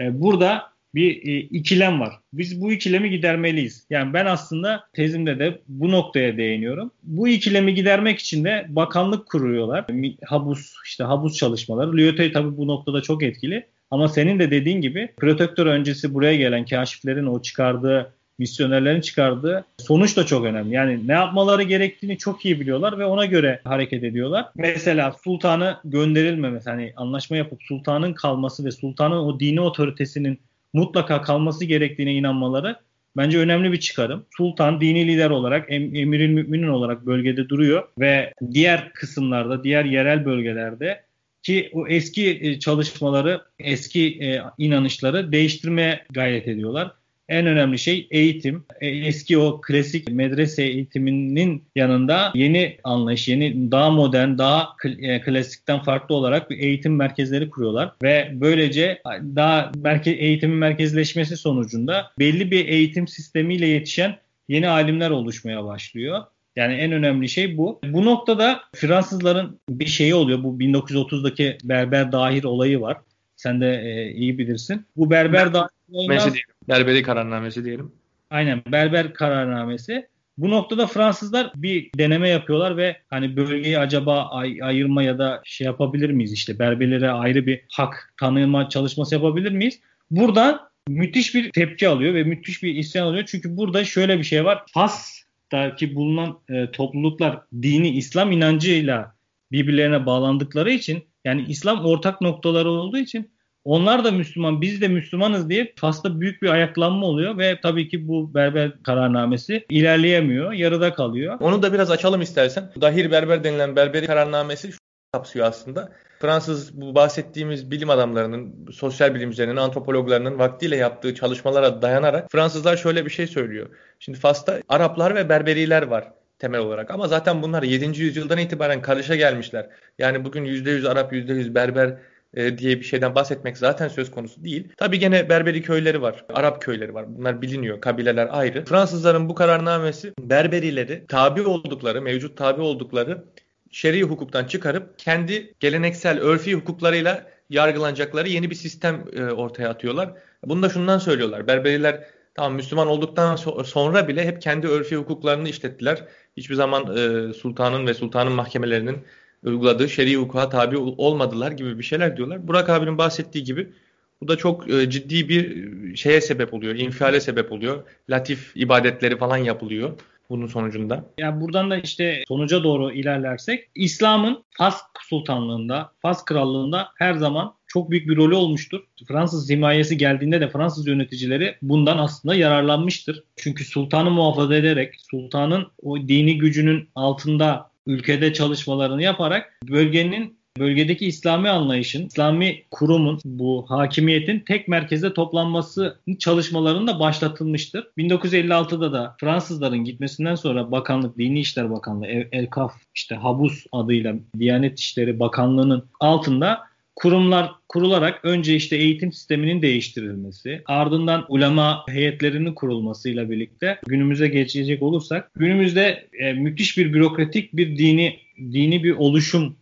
e, 0.00 0.20
burada 0.20 0.70
bir 0.94 1.28
e, 1.28 1.40
ikilem 1.40 2.00
var. 2.00 2.14
Biz 2.32 2.60
bu 2.60 2.72
ikilemi 2.72 3.10
gidermeliyiz. 3.10 3.86
Yani 3.90 4.12
ben 4.12 4.26
aslında 4.26 4.84
tezimde 4.92 5.38
de 5.38 5.60
bu 5.68 5.90
noktaya 5.90 6.36
değiniyorum. 6.36 6.90
Bu 7.02 7.28
ikilemi 7.28 7.74
gidermek 7.74 8.18
için 8.18 8.44
de 8.44 8.66
bakanlık 8.68 9.26
kuruyorlar. 9.26 9.86
Habus 10.24 10.74
işte 10.84 11.04
habus 11.04 11.36
çalışmaları. 11.36 11.96
Lyotoy 11.96 12.32
tabii 12.32 12.56
bu 12.56 12.66
noktada 12.66 13.02
çok 13.02 13.22
etkili. 13.22 13.66
Ama 13.90 14.08
senin 14.08 14.38
de 14.38 14.50
dediğin 14.50 14.80
gibi 14.80 15.08
protektör 15.16 15.66
öncesi 15.66 16.14
buraya 16.14 16.36
gelen 16.36 16.64
kaşiflerin 16.64 17.26
o 17.26 17.42
çıkardığı 17.42 18.14
misyonerlerin 18.40 19.00
çıkardığı 19.00 19.64
sonuç 19.78 20.16
da 20.16 20.26
çok 20.26 20.44
önemli. 20.44 20.74
Yani 20.74 21.08
ne 21.08 21.12
yapmaları 21.12 21.62
gerektiğini 21.62 22.18
çok 22.18 22.44
iyi 22.44 22.60
biliyorlar 22.60 22.98
ve 22.98 23.04
ona 23.04 23.26
göre 23.26 23.60
hareket 23.64 24.04
ediyorlar. 24.04 24.46
Mesela 24.56 25.12
sultanı 25.24 25.76
gönderilmemesi, 25.84 26.70
hani 26.70 26.92
anlaşma 26.96 27.36
yapıp 27.36 27.62
sultanın 27.62 28.12
kalması 28.12 28.64
ve 28.64 28.70
sultanın 28.70 29.16
o 29.16 29.40
dini 29.40 29.60
otoritesinin 29.60 30.40
mutlaka 30.72 31.22
kalması 31.22 31.64
gerektiğine 31.64 32.14
inanmaları 32.14 32.76
bence 33.16 33.38
önemli 33.38 33.72
bir 33.72 33.80
çıkarım. 33.80 34.26
Sultan 34.36 34.80
dini 34.80 35.06
lider 35.06 35.30
olarak, 35.30 35.72
em, 35.72 35.94
emirin 35.94 36.32
müminin 36.32 36.68
olarak 36.68 37.06
bölgede 37.06 37.48
duruyor 37.48 37.88
ve 37.98 38.32
diğer 38.52 38.92
kısımlarda, 38.92 39.64
diğer 39.64 39.84
yerel 39.84 40.24
bölgelerde 40.24 41.02
ki 41.42 41.70
o 41.72 41.88
eski 41.88 42.38
e, 42.42 42.58
çalışmaları, 42.58 43.40
eski 43.58 44.06
e, 44.06 44.42
inanışları 44.58 45.32
değiştirmeye 45.32 46.04
gayret 46.10 46.48
ediyorlar. 46.48 46.99
En 47.30 47.46
önemli 47.46 47.78
şey 47.78 48.08
eğitim. 48.10 48.64
E, 48.80 48.88
eski 48.88 49.38
o 49.38 49.60
klasik 49.60 50.12
medrese 50.12 50.62
eğitiminin 50.62 51.64
yanında 51.76 52.32
yeni 52.34 52.76
anlayış, 52.84 53.28
yeni 53.28 53.70
daha 53.70 53.90
modern, 53.90 54.38
daha 54.38 54.68
e, 54.84 55.20
klasikten 55.20 55.82
farklı 55.82 56.14
olarak 56.14 56.50
bir 56.50 56.58
eğitim 56.58 56.96
merkezleri 56.96 57.50
kuruyorlar 57.50 57.92
ve 58.02 58.30
böylece 58.32 59.02
daha 59.36 59.72
merke 59.76 60.10
eğitimin 60.10 60.56
merkezleşmesi 60.56 61.36
sonucunda 61.36 62.10
belli 62.18 62.50
bir 62.50 62.68
eğitim 62.68 63.08
sistemiyle 63.08 63.66
yetişen 63.66 64.16
yeni 64.48 64.68
alimler 64.68 65.10
oluşmaya 65.10 65.64
başlıyor. 65.64 66.24
Yani 66.56 66.74
en 66.74 66.92
önemli 66.92 67.28
şey 67.28 67.58
bu. 67.58 67.80
Bu 67.84 68.04
noktada 68.04 68.60
Fransızların 68.74 69.60
bir 69.68 69.86
şeyi 69.86 70.14
oluyor. 70.14 70.42
Bu 70.42 70.58
1930'daki 70.58 71.58
Berber 71.64 72.12
Dahir 72.12 72.44
olayı 72.44 72.80
var. 72.80 72.96
Sen 73.40 73.60
de 73.60 73.82
e, 73.84 74.12
iyi 74.12 74.38
bilirsin. 74.38 74.86
Bu 74.96 75.10
Berber 75.10 75.54
Dahir 75.54 75.70
olayından... 75.92 76.32
Berberi 76.68 77.02
kararnamesi 77.02 77.64
diyelim. 77.64 77.92
Aynen 78.30 78.62
Berber 78.72 79.14
kararnamesi. 79.14 80.08
Bu 80.38 80.50
noktada 80.50 80.86
Fransızlar 80.86 81.52
bir 81.56 81.90
deneme 81.98 82.28
yapıyorlar 82.28 82.76
ve 82.76 82.96
hani 83.10 83.36
bölgeyi 83.36 83.78
acaba 83.78 84.22
ay- 84.22 84.62
ayırma 84.62 85.02
ya 85.02 85.18
da 85.18 85.42
şey 85.44 85.64
yapabilir 85.64 86.10
miyiz 86.10 86.32
işte 86.32 86.58
Berberlere 86.58 87.10
ayrı 87.10 87.46
bir 87.46 87.60
hak 87.72 88.14
tanıma 88.20 88.68
çalışması 88.68 89.14
yapabilir 89.14 89.52
miyiz? 89.52 89.80
Buradan 90.10 90.60
müthiş 90.88 91.34
bir 91.34 91.50
tepki 91.52 91.88
alıyor 91.88 92.14
ve 92.14 92.24
müthiş 92.24 92.62
bir 92.62 92.74
isyan 92.74 93.06
alıyor. 93.06 93.24
Çünkü 93.26 93.56
burada 93.56 93.84
şöyle 93.84 94.18
bir 94.18 94.24
şey 94.24 94.44
var. 94.44 94.62
Fas'taki 94.74 95.94
bulunan 95.94 96.38
e, 96.48 96.70
topluluklar 96.70 97.40
dini 97.62 97.88
İslam 97.88 98.32
inancıyla 98.32 99.14
birbirlerine 99.52 100.06
bağlandıkları 100.06 100.70
için 100.70 101.09
yani 101.24 101.44
İslam 101.48 101.84
ortak 101.84 102.20
noktaları 102.20 102.70
olduğu 102.70 102.98
için 102.98 103.30
onlar 103.64 104.04
da 104.04 104.10
Müslüman, 104.10 104.60
biz 104.60 104.80
de 104.80 104.88
Müslümanız 104.88 105.50
diye 105.50 105.72
Fas'ta 105.76 106.20
büyük 106.20 106.42
bir 106.42 106.48
ayaklanma 106.48 107.06
oluyor 107.06 107.38
ve 107.38 107.60
tabii 107.62 107.88
ki 107.88 108.08
bu 108.08 108.34
Berber 108.34 108.82
kararnamesi 108.82 109.66
ilerleyemiyor, 109.70 110.52
yarıda 110.52 110.94
kalıyor. 110.94 111.36
Onu 111.40 111.62
da 111.62 111.72
biraz 111.72 111.90
açalım 111.90 112.22
istersen. 112.22 112.72
Dahir 112.80 113.10
Berber 113.10 113.44
denilen 113.44 113.76
Berberi 113.76 114.06
kararnamesi 114.06 114.72
şu 114.72 114.78
kapsıyor 115.12 115.46
aslında. 115.46 115.92
Fransız 116.20 116.80
bu 116.80 116.94
bahsettiğimiz 116.94 117.70
bilim 117.70 117.90
adamlarının, 117.90 118.66
sosyal 118.72 119.14
bilimcilerinin, 119.14 119.56
antropologlarının 119.56 120.38
vaktiyle 120.38 120.76
yaptığı 120.76 121.14
çalışmalara 121.14 121.82
dayanarak 121.82 122.30
Fransızlar 122.32 122.76
şöyle 122.76 123.04
bir 123.04 123.10
şey 123.10 123.26
söylüyor. 123.26 123.68
Şimdi 123.98 124.18
Fas'ta 124.18 124.60
Araplar 124.68 125.14
ve 125.14 125.28
Berberiler 125.28 125.82
var 125.82 126.12
temel 126.40 126.60
olarak. 126.60 126.90
Ama 126.90 127.08
zaten 127.08 127.42
bunlar 127.42 127.62
7. 127.62 128.00
yüzyıldan 128.02 128.38
itibaren 128.38 128.82
karışa 128.82 129.16
gelmişler. 129.16 129.68
Yani 129.98 130.24
bugün 130.24 130.44
%100 130.44 130.88
Arap, 130.88 131.12
%100 131.12 131.54
Berber 131.54 131.98
e, 132.34 132.58
diye 132.58 132.78
bir 132.78 132.84
şeyden 132.84 133.14
bahsetmek 133.14 133.58
zaten 133.58 133.88
söz 133.88 134.10
konusu 134.10 134.44
değil. 134.44 134.68
Tabi 134.76 134.98
gene 134.98 135.28
Berberi 135.28 135.62
köyleri 135.62 136.02
var, 136.02 136.24
Arap 136.34 136.62
köyleri 136.62 136.94
var. 136.94 137.04
Bunlar 137.08 137.42
biliniyor, 137.42 137.80
kabileler 137.80 138.28
ayrı. 138.30 138.64
Fransızların 138.64 139.28
bu 139.28 139.34
kararnamesi 139.34 140.12
Berberileri 140.20 141.04
tabi 141.08 141.42
oldukları, 141.42 142.02
mevcut 142.02 142.36
tabi 142.36 142.62
oldukları 142.62 143.24
şer'i 143.70 144.02
hukuktan 144.02 144.44
çıkarıp 144.44 144.98
kendi 144.98 145.54
geleneksel 145.60 146.20
örfi 146.20 146.54
hukuklarıyla 146.54 147.26
yargılanacakları 147.50 148.28
yeni 148.28 148.50
bir 148.50 148.54
sistem 148.54 149.04
e, 149.16 149.22
ortaya 149.24 149.68
atıyorlar. 149.68 150.12
Bunu 150.44 150.62
da 150.62 150.68
şundan 150.68 150.98
söylüyorlar. 150.98 151.46
Berberiler 151.46 152.04
tamam 152.34 152.54
Müslüman 152.54 152.88
olduktan 152.88 153.36
sonra 153.64 154.08
bile 154.08 154.24
hep 154.24 154.42
kendi 154.42 154.66
örfi 154.66 154.96
hukuklarını 154.96 155.48
işlettiler. 155.48 156.04
Hiçbir 156.36 156.54
zaman 156.54 156.96
e, 156.96 157.32
sultanın 157.32 157.86
ve 157.86 157.94
sultanın 157.94 158.32
mahkemelerinin 158.32 158.98
uyguladığı 159.44 159.88
şer'i 159.88 160.16
hukuka 160.16 160.48
tabi 160.48 160.76
olmadılar 160.76 161.52
gibi 161.52 161.78
bir 161.78 161.84
şeyler 161.84 162.16
diyorlar. 162.16 162.48
Burak 162.48 162.70
abinin 162.70 162.98
bahsettiği 162.98 163.44
gibi 163.44 163.72
bu 164.20 164.28
da 164.28 164.36
çok 164.36 164.70
e, 164.70 164.90
ciddi 164.90 165.28
bir 165.28 165.96
şeye 165.96 166.20
sebep 166.20 166.54
oluyor, 166.54 166.74
infiale 166.74 167.20
sebep 167.20 167.52
oluyor. 167.52 167.82
Latif 168.10 168.52
ibadetleri 168.56 169.18
falan 169.18 169.36
yapılıyor 169.36 169.92
bunun 170.30 170.46
sonucunda. 170.46 171.04
Yani 171.18 171.40
buradan 171.40 171.70
da 171.70 171.76
işte 171.76 172.24
sonuca 172.28 172.64
doğru 172.64 172.92
ilerlersek 172.92 173.68
İslam'ın 173.74 174.44
Fas 174.50 174.82
Sultanlığında, 175.00 175.92
Fas 176.02 176.24
Krallığında 176.24 176.88
her 176.94 177.14
zaman 177.14 177.54
çok 177.72 177.90
büyük 177.90 178.08
bir 178.08 178.16
rolü 178.16 178.34
olmuştur. 178.34 178.80
Fransız 179.08 179.50
himayesi 179.50 179.96
geldiğinde 179.98 180.40
de 180.40 180.50
Fransız 180.50 180.86
yöneticileri 180.86 181.56
bundan 181.62 181.98
aslında 181.98 182.34
yararlanmıştır. 182.34 183.24
Çünkü 183.36 183.64
sultanı 183.64 184.10
muhafaza 184.10 184.54
ederek, 184.54 184.94
sultanın 185.10 185.66
o 185.82 185.98
dini 185.98 186.38
gücünün 186.38 186.88
altında 186.94 187.70
ülkede 187.86 188.32
çalışmalarını 188.32 189.02
yaparak 189.02 189.58
bölgenin 189.68 190.40
bölgedeki 190.58 191.06
İslami 191.06 191.48
anlayışın, 191.48 192.06
İslami 192.06 192.62
kurumun, 192.70 193.18
bu 193.24 193.64
hakimiyetin 193.68 194.40
tek 194.40 194.68
merkezde 194.68 195.14
toplanması 195.14 196.00
çalışmalarında 196.18 197.00
başlatılmıştır. 197.00 197.86
1956'da 197.98 198.92
da 198.92 199.16
Fransızların 199.20 199.84
gitmesinden 199.84 200.34
sonra 200.34 200.72
bakanlık, 200.72 201.18
Dini 201.18 201.40
İşler 201.40 201.70
Bakanlığı, 201.70 202.06
El-Kaf, 202.06 202.72
işte 202.94 203.14
Habus 203.14 203.66
adıyla 203.72 204.14
Diyanet 204.38 204.78
İşleri 204.78 205.20
Bakanlığı'nın 205.20 205.84
altında 206.00 206.69
kurumlar 207.00 207.52
kurularak 207.68 208.24
önce 208.24 208.56
işte 208.56 208.76
eğitim 208.76 209.12
sisteminin 209.12 209.62
değiştirilmesi, 209.62 210.62
ardından 210.66 211.26
ulema 211.28 211.84
heyetlerinin 211.88 212.54
kurulmasıyla 212.54 213.30
birlikte 213.30 213.80
günümüze 213.86 214.28
geçecek 214.28 214.82
olursak 214.82 215.30
günümüzde 215.34 216.08
e, 216.12 216.32
müthiş 216.32 216.78
bir 216.78 216.92
bürokratik 216.92 217.56
bir 217.56 217.78
dini 217.78 218.18
dini 218.38 218.84
bir 218.84 218.92
oluşum, 218.92 219.56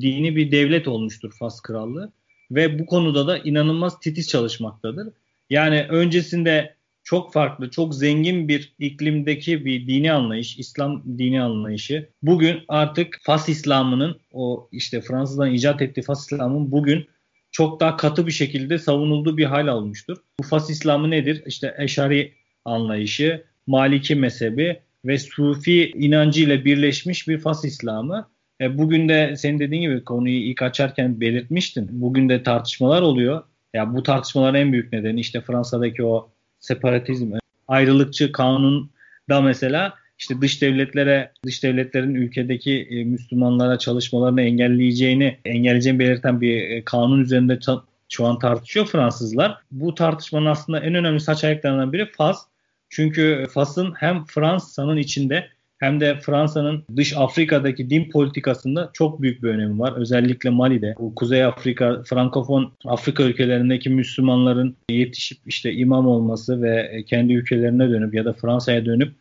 dini 0.00 0.36
bir 0.36 0.50
devlet 0.50 0.88
olmuştur 0.88 1.32
Fas 1.38 1.60
Krallığı 1.60 2.12
ve 2.50 2.78
bu 2.78 2.86
konuda 2.86 3.26
da 3.26 3.38
inanılmaz 3.38 4.00
titiz 4.00 4.28
çalışmaktadır. 4.28 5.08
Yani 5.50 5.86
öncesinde 5.88 6.74
çok 7.04 7.32
farklı, 7.32 7.70
çok 7.70 7.94
zengin 7.94 8.48
bir 8.48 8.74
iklimdeki 8.78 9.64
bir 9.64 9.86
dini 9.86 10.12
anlayış, 10.12 10.58
İslam 10.58 11.02
dini 11.18 11.42
anlayışı. 11.42 12.08
Bugün 12.22 12.60
artık 12.68 13.18
Fas 13.22 13.48
İslam'ının 13.48 14.20
o 14.32 14.68
işte 14.72 15.00
Fransızdan 15.00 15.52
icat 15.52 15.82
ettiği 15.82 16.02
Fas 16.02 16.22
İslam'ın 16.22 16.72
bugün 16.72 17.06
çok 17.52 17.80
daha 17.80 17.96
katı 17.96 18.26
bir 18.26 18.32
şekilde 18.32 18.78
savunulduğu 18.78 19.36
bir 19.36 19.44
hal 19.44 19.66
almıştır. 19.66 20.18
Bu 20.40 20.42
Fas 20.42 20.70
İslamı 20.70 21.10
nedir? 21.10 21.42
İşte 21.46 21.74
Eşari 21.78 22.32
anlayışı, 22.64 23.44
Maliki 23.66 24.14
mezhebi 24.14 24.80
ve 25.04 25.18
Sufi 25.18 25.90
inancı 25.90 26.42
ile 26.42 26.64
birleşmiş 26.64 27.28
bir 27.28 27.38
Fas 27.38 27.64
İslamı. 27.64 28.28
E, 28.60 28.78
bugün 28.78 29.08
de 29.08 29.34
senin 29.36 29.58
dediğin 29.58 29.82
gibi 29.82 30.04
konuyu 30.04 30.36
ilk 30.36 30.62
açarken 30.62 31.20
belirtmiştin. 31.20 31.88
Bugün 31.90 32.28
de 32.28 32.42
tartışmalar 32.42 33.02
oluyor. 33.02 33.42
Ya 33.74 33.94
bu 33.94 34.02
tartışmaların 34.02 34.60
en 34.60 34.72
büyük 34.72 34.92
nedeni 34.92 35.20
işte 35.20 35.40
Fransa'daki 35.40 36.04
o 36.04 36.33
separatizm, 36.64 37.32
ayrılıkçı 37.68 38.32
kanun 38.32 38.90
da 39.28 39.40
mesela 39.40 39.94
işte 40.18 40.40
dış 40.40 40.62
devletlere, 40.62 41.32
dış 41.46 41.62
devletlerin 41.62 42.14
ülkedeki 42.14 42.88
e, 42.90 43.04
Müslümanlara 43.04 43.78
çalışmalarını 43.78 44.42
engelleyeceğini, 44.42 45.38
engelleyeceğini 45.44 45.98
belirten 45.98 46.40
bir 46.40 46.70
e, 46.70 46.84
kanun 46.84 47.20
üzerinde 47.20 47.58
şu 48.08 48.26
an 48.26 48.38
tartışıyor 48.38 48.86
Fransızlar. 48.86 49.58
Bu 49.70 49.94
tartışmanın 49.94 50.46
aslında 50.46 50.80
en 50.80 50.94
önemli 50.94 51.20
saç 51.20 51.44
ayaklarından 51.44 51.92
biri 51.92 52.10
Fas. 52.10 52.46
Çünkü 52.88 53.46
Fas'ın 53.50 53.94
hem 53.96 54.24
Fransa'nın 54.24 54.96
içinde 54.96 55.48
hem 55.84 56.00
de 56.00 56.20
Fransa'nın 56.20 56.84
dış 56.96 57.16
Afrika'daki 57.16 57.90
din 57.90 58.10
politikasında 58.10 58.90
çok 58.92 59.22
büyük 59.22 59.42
bir 59.42 59.48
önemi 59.48 59.78
var. 59.78 59.92
Özellikle 59.96 60.50
Mali'de. 60.50 60.94
Bu 60.98 61.14
Kuzey 61.14 61.44
Afrika, 61.44 62.02
Frankofon 62.02 62.72
Afrika 62.84 63.22
ülkelerindeki 63.22 63.90
Müslümanların 63.90 64.76
yetişip 64.90 65.38
işte 65.46 65.72
imam 65.72 66.06
olması 66.06 66.62
ve 66.62 67.04
kendi 67.06 67.32
ülkelerine 67.32 67.90
dönüp 67.90 68.14
ya 68.14 68.24
da 68.24 68.32
Fransa'ya 68.32 68.84
dönüp 68.84 69.12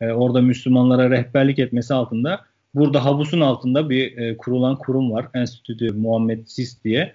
e, 0.00 0.06
orada 0.12 0.40
Müslümanlara 0.40 1.10
rehberlik 1.10 1.58
etmesi 1.58 1.94
altında 1.94 2.40
burada 2.74 3.04
habusun 3.04 3.40
altında 3.40 3.90
bir 3.90 4.16
e, 4.16 4.36
kurulan 4.36 4.76
kurum 4.76 5.12
var. 5.12 5.26
Enstitü 5.34 5.92
Muhammed 5.92 6.46
Sis 6.46 6.84
diye. 6.84 7.14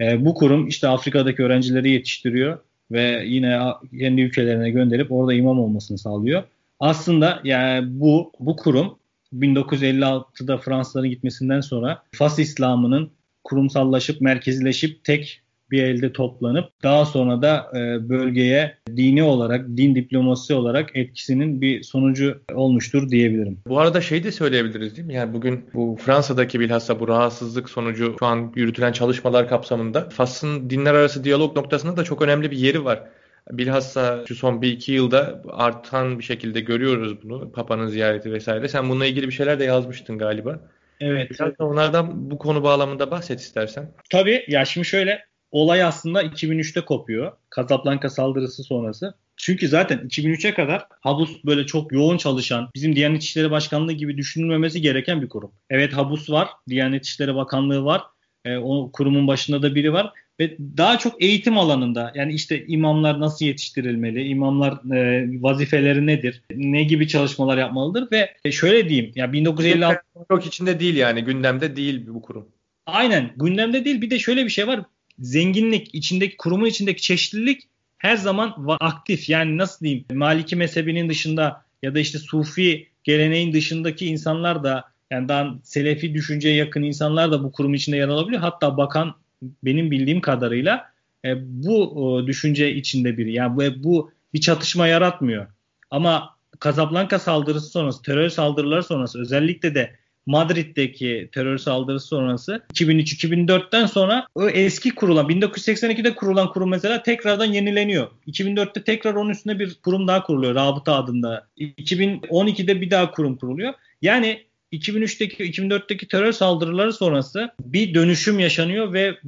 E, 0.00 0.24
bu 0.24 0.34
kurum 0.34 0.68
işte 0.68 0.88
Afrika'daki 0.88 1.42
öğrencileri 1.42 1.90
yetiştiriyor 1.90 2.58
ve 2.92 3.22
yine 3.26 3.60
kendi 3.98 4.20
ülkelerine 4.20 4.70
gönderip 4.70 5.12
orada 5.12 5.34
imam 5.34 5.60
olmasını 5.60 5.98
sağlıyor. 5.98 6.42
Aslında 6.84 7.40
yani 7.44 8.00
bu 8.00 8.32
bu 8.38 8.56
kurum 8.56 8.98
1956'da 9.32 10.58
Fransızların 10.58 11.10
gitmesinden 11.10 11.60
sonra 11.60 12.02
Fas 12.12 12.38
İslam'ının 12.38 13.10
kurumsallaşıp 13.44 14.20
merkezileşip 14.20 15.04
tek 15.04 15.42
bir 15.70 15.82
elde 15.82 16.12
toplanıp 16.12 16.70
daha 16.82 17.04
sonra 17.04 17.42
da 17.42 17.70
e, 17.74 18.08
bölgeye 18.08 18.78
dini 18.96 19.22
olarak, 19.22 19.68
din 19.68 19.94
diplomasi 19.94 20.54
olarak 20.54 20.96
etkisinin 20.96 21.60
bir 21.60 21.82
sonucu 21.82 22.40
olmuştur 22.54 23.08
diyebilirim. 23.08 23.58
Bu 23.66 23.80
arada 23.80 24.00
şey 24.00 24.24
de 24.24 24.32
söyleyebiliriz 24.32 24.96
değil 24.96 25.06
mi? 25.06 25.14
Yani 25.14 25.34
bugün 25.34 25.64
bu 25.74 25.96
Fransa'daki 26.00 26.60
bilhassa 26.60 27.00
bu 27.00 27.08
rahatsızlık 27.08 27.70
sonucu 27.70 28.16
şu 28.18 28.26
an 28.26 28.52
yürütülen 28.56 28.92
çalışmalar 28.92 29.48
kapsamında 29.48 30.08
Fas'ın 30.08 30.70
dinler 30.70 30.94
arası 30.94 31.24
diyalog 31.24 31.56
noktasında 31.56 31.96
da 31.96 32.04
çok 32.04 32.22
önemli 32.22 32.50
bir 32.50 32.56
yeri 32.56 32.84
var. 32.84 33.02
Bilhassa 33.50 34.24
şu 34.28 34.34
son 34.34 34.62
bir 34.62 34.72
iki 34.72 34.92
yılda 34.92 35.42
artan 35.50 36.18
bir 36.18 36.24
şekilde 36.24 36.60
görüyoruz 36.60 37.22
bunu. 37.22 37.52
Papa'nın 37.52 37.86
ziyareti 37.86 38.32
vesaire. 38.32 38.68
Sen 38.68 38.90
bununla 38.90 39.06
ilgili 39.06 39.26
bir 39.26 39.32
şeyler 39.32 39.58
de 39.58 39.64
yazmıştın 39.64 40.18
galiba. 40.18 40.60
Evet. 41.00 41.30
Biraz 41.30 41.58
da 41.58 41.64
onlardan 41.64 42.30
bu 42.30 42.38
konu 42.38 42.62
bağlamında 42.62 43.10
bahset 43.10 43.40
istersen. 43.40 43.92
Tabii 44.10 44.44
ya 44.48 44.64
şimdi 44.64 44.86
şöyle 44.86 45.24
olay 45.50 45.82
aslında 45.82 46.22
2003'te 46.22 46.80
kopuyor. 46.80 47.32
Casablanca 47.56 48.10
saldırısı 48.10 48.62
sonrası. 48.62 49.14
Çünkü 49.36 49.68
zaten 49.68 49.98
2003'e 49.98 50.54
kadar 50.54 50.86
Habus 51.00 51.44
böyle 51.44 51.66
çok 51.66 51.92
yoğun 51.92 52.16
çalışan, 52.16 52.70
bizim 52.74 52.96
Diyanet 52.96 53.22
İşleri 53.22 53.50
Başkanlığı 53.50 53.92
gibi 53.92 54.16
düşünülmemesi 54.16 54.80
gereken 54.80 55.22
bir 55.22 55.28
kurum. 55.28 55.52
Evet 55.70 55.92
Habus 55.92 56.30
var, 56.30 56.48
Diyanet 56.68 57.04
İşleri 57.04 57.34
Bakanlığı 57.34 57.84
var, 57.84 58.02
e, 58.44 58.56
o 58.56 58.90
kurumun 58.92 59.28
başında 59.28 59.62
da 59.62 59.74
biri 59.74 59.92
var. 59.92 60.12
Ve 60.40 60.56
daha 60.76 60.98
çok 60.98 61.22
eğitim 61.22 61.58
alanında 61.58 62.12
yani 62.14 62.32
işte 62.32 62.66
imamlar 62.66 63.20
nasıl 63.20 63.46
yetiştirilmeli, 63.46 64.26
imamlar 64.26 64.94
e, 64.94 65.28
vazifeleri 65.42 66.06
nedir, 66.06 66.42
ne 66.54 66.82
gibi 66.82 67.08
çalışmalar 67.08 67.58
yapmalıdır 67.58 68.08
ve 68.12 68.52
şöyle 68.52 68.88
diyeyim 68.88 69.12
ya 69.14 69.32
1956 69.32 70.02
çok 70.30 70.46
içinde 70.46 70.80
değil 70.80 70.96
yani 70.96 71.24
gündemde 71.24 71.76
değil 71.76 72.06
bu 72.06 72.22
kurum. 72.22 72.48
Aynen 72.86 73.30
gündemde 73.36 73.84
değil. 73.84 74.00
Bir 74.00 74.10
de 74.10 74.18
şöyle 74.18 74.44
bir 74.44 74.50
şey 74.50 74.66
var 74.66 74.80
zenginlik 75.18 75.94
içindeki 75.94 76.36
kurumun 76.36 76.66
içindeki 76.66 77.02
çeşitlilik 77.02 77.68
her 77.98 78.16
zaman 78.16 78.76
aktif. 78.80 79.28
Yani 79.28 79.58
nasıl 79.58 79.84
diyeyim 79.84 80.04
Maliki 80.12 80.56
mezhebinin 80.56 81.08
dışında 81.08 81.64
ya 81.82 81.94
da 81.94 82.00
işte 82.00 82.18
Sufi 82.18 82.88
geleneğin 83.04 83.52
dışındaki 83.52 84.06
insanlar 84.06 84.64
da 84.64 84.84
yani 85.14 85.28
daha 85.28 85.54
Selefi 85.62 86.14
düşünceye 86.14 86.54
yakın 86.54 86.82
insanlar 86.82 87.32
da 87.32 87.44
bu 87.44 87.52
kurum 87.52 87.74
içinde 87.74 87.96
yer 87.96 88.08
alabiliyor. 88.08 88.42
Hatta 88.42 88.76
bakan 88.76 89.14
benim 89.42 89.90
bildiğim 89.90 90.20
kadarıyla 90.20 90.90
e, 91.24 91.34
bu 91.64 92.20
e, 92.22 92.26
düşünce 92.26 92.74
içinde 92.74 93.18
biri. 93.18 93.32
Yani 93.32 93.56
bu, 93.56 93.84
bu 93.84 94.10
bir 94.34 94.40
çatışma 94.40 94.86
yaratmıyor. 94.86 95.46
Ama 95.90 96.36
Casablanca 96.64 97.18
saldırısı 97.18 97.70
sonrası, 97.70 98.02
terör 98.02 98.28
saldırıları 98.28 98.82
sonrası 98.82 99.20
özellikle 99.20 99.74
de 99.74 99.94
Madrid'deki 100.26 101.28
terör 101.32 101.58
saldırısı 101.58 102.06
sonrası 102.06 102.62
2003-2004'ten 102.74 103.86
sonra 103.86 104.26
o 104.34 104.48
eski 104.48 104.94
kurulan 104.94 105.26
1982'de 105.26 106.14
kurulan 106.14 106.52
kurum 106.52 106.70
mesela 106.70 107.02
tekrardan 107.02 107.44
yenileniyor. 107.44 108.06
2004'te 108.26 108.84
tekrar 108.84 109.14
onun 109.14 109.30
üstünde 109.30 109.58
bir 109.58 109.74
kurum 109.74 110.08
daha 110.08 110.22
kuruluyor 110.22 110.54
Rabıta 110.54 110.94
adında. 110.94 111.46
2012'de 111.58 112.80
bir 112.80 112.90
daha 112.90 113.10
kurum 113.10 113.36
kuruluyor. 113.36 113.74
Yani 114.02 114.44
2003'teki 114.78 115.44
2004'teki 115.44 116.08
terör 116.08 116.32
saldırıları 116.32 116.92
sonrası 116.92 117.50
bir 117.64 117.94
dönüşüm 117.94 118.38
yaşanıyor 118.38 118.92
ve 118.92 119.18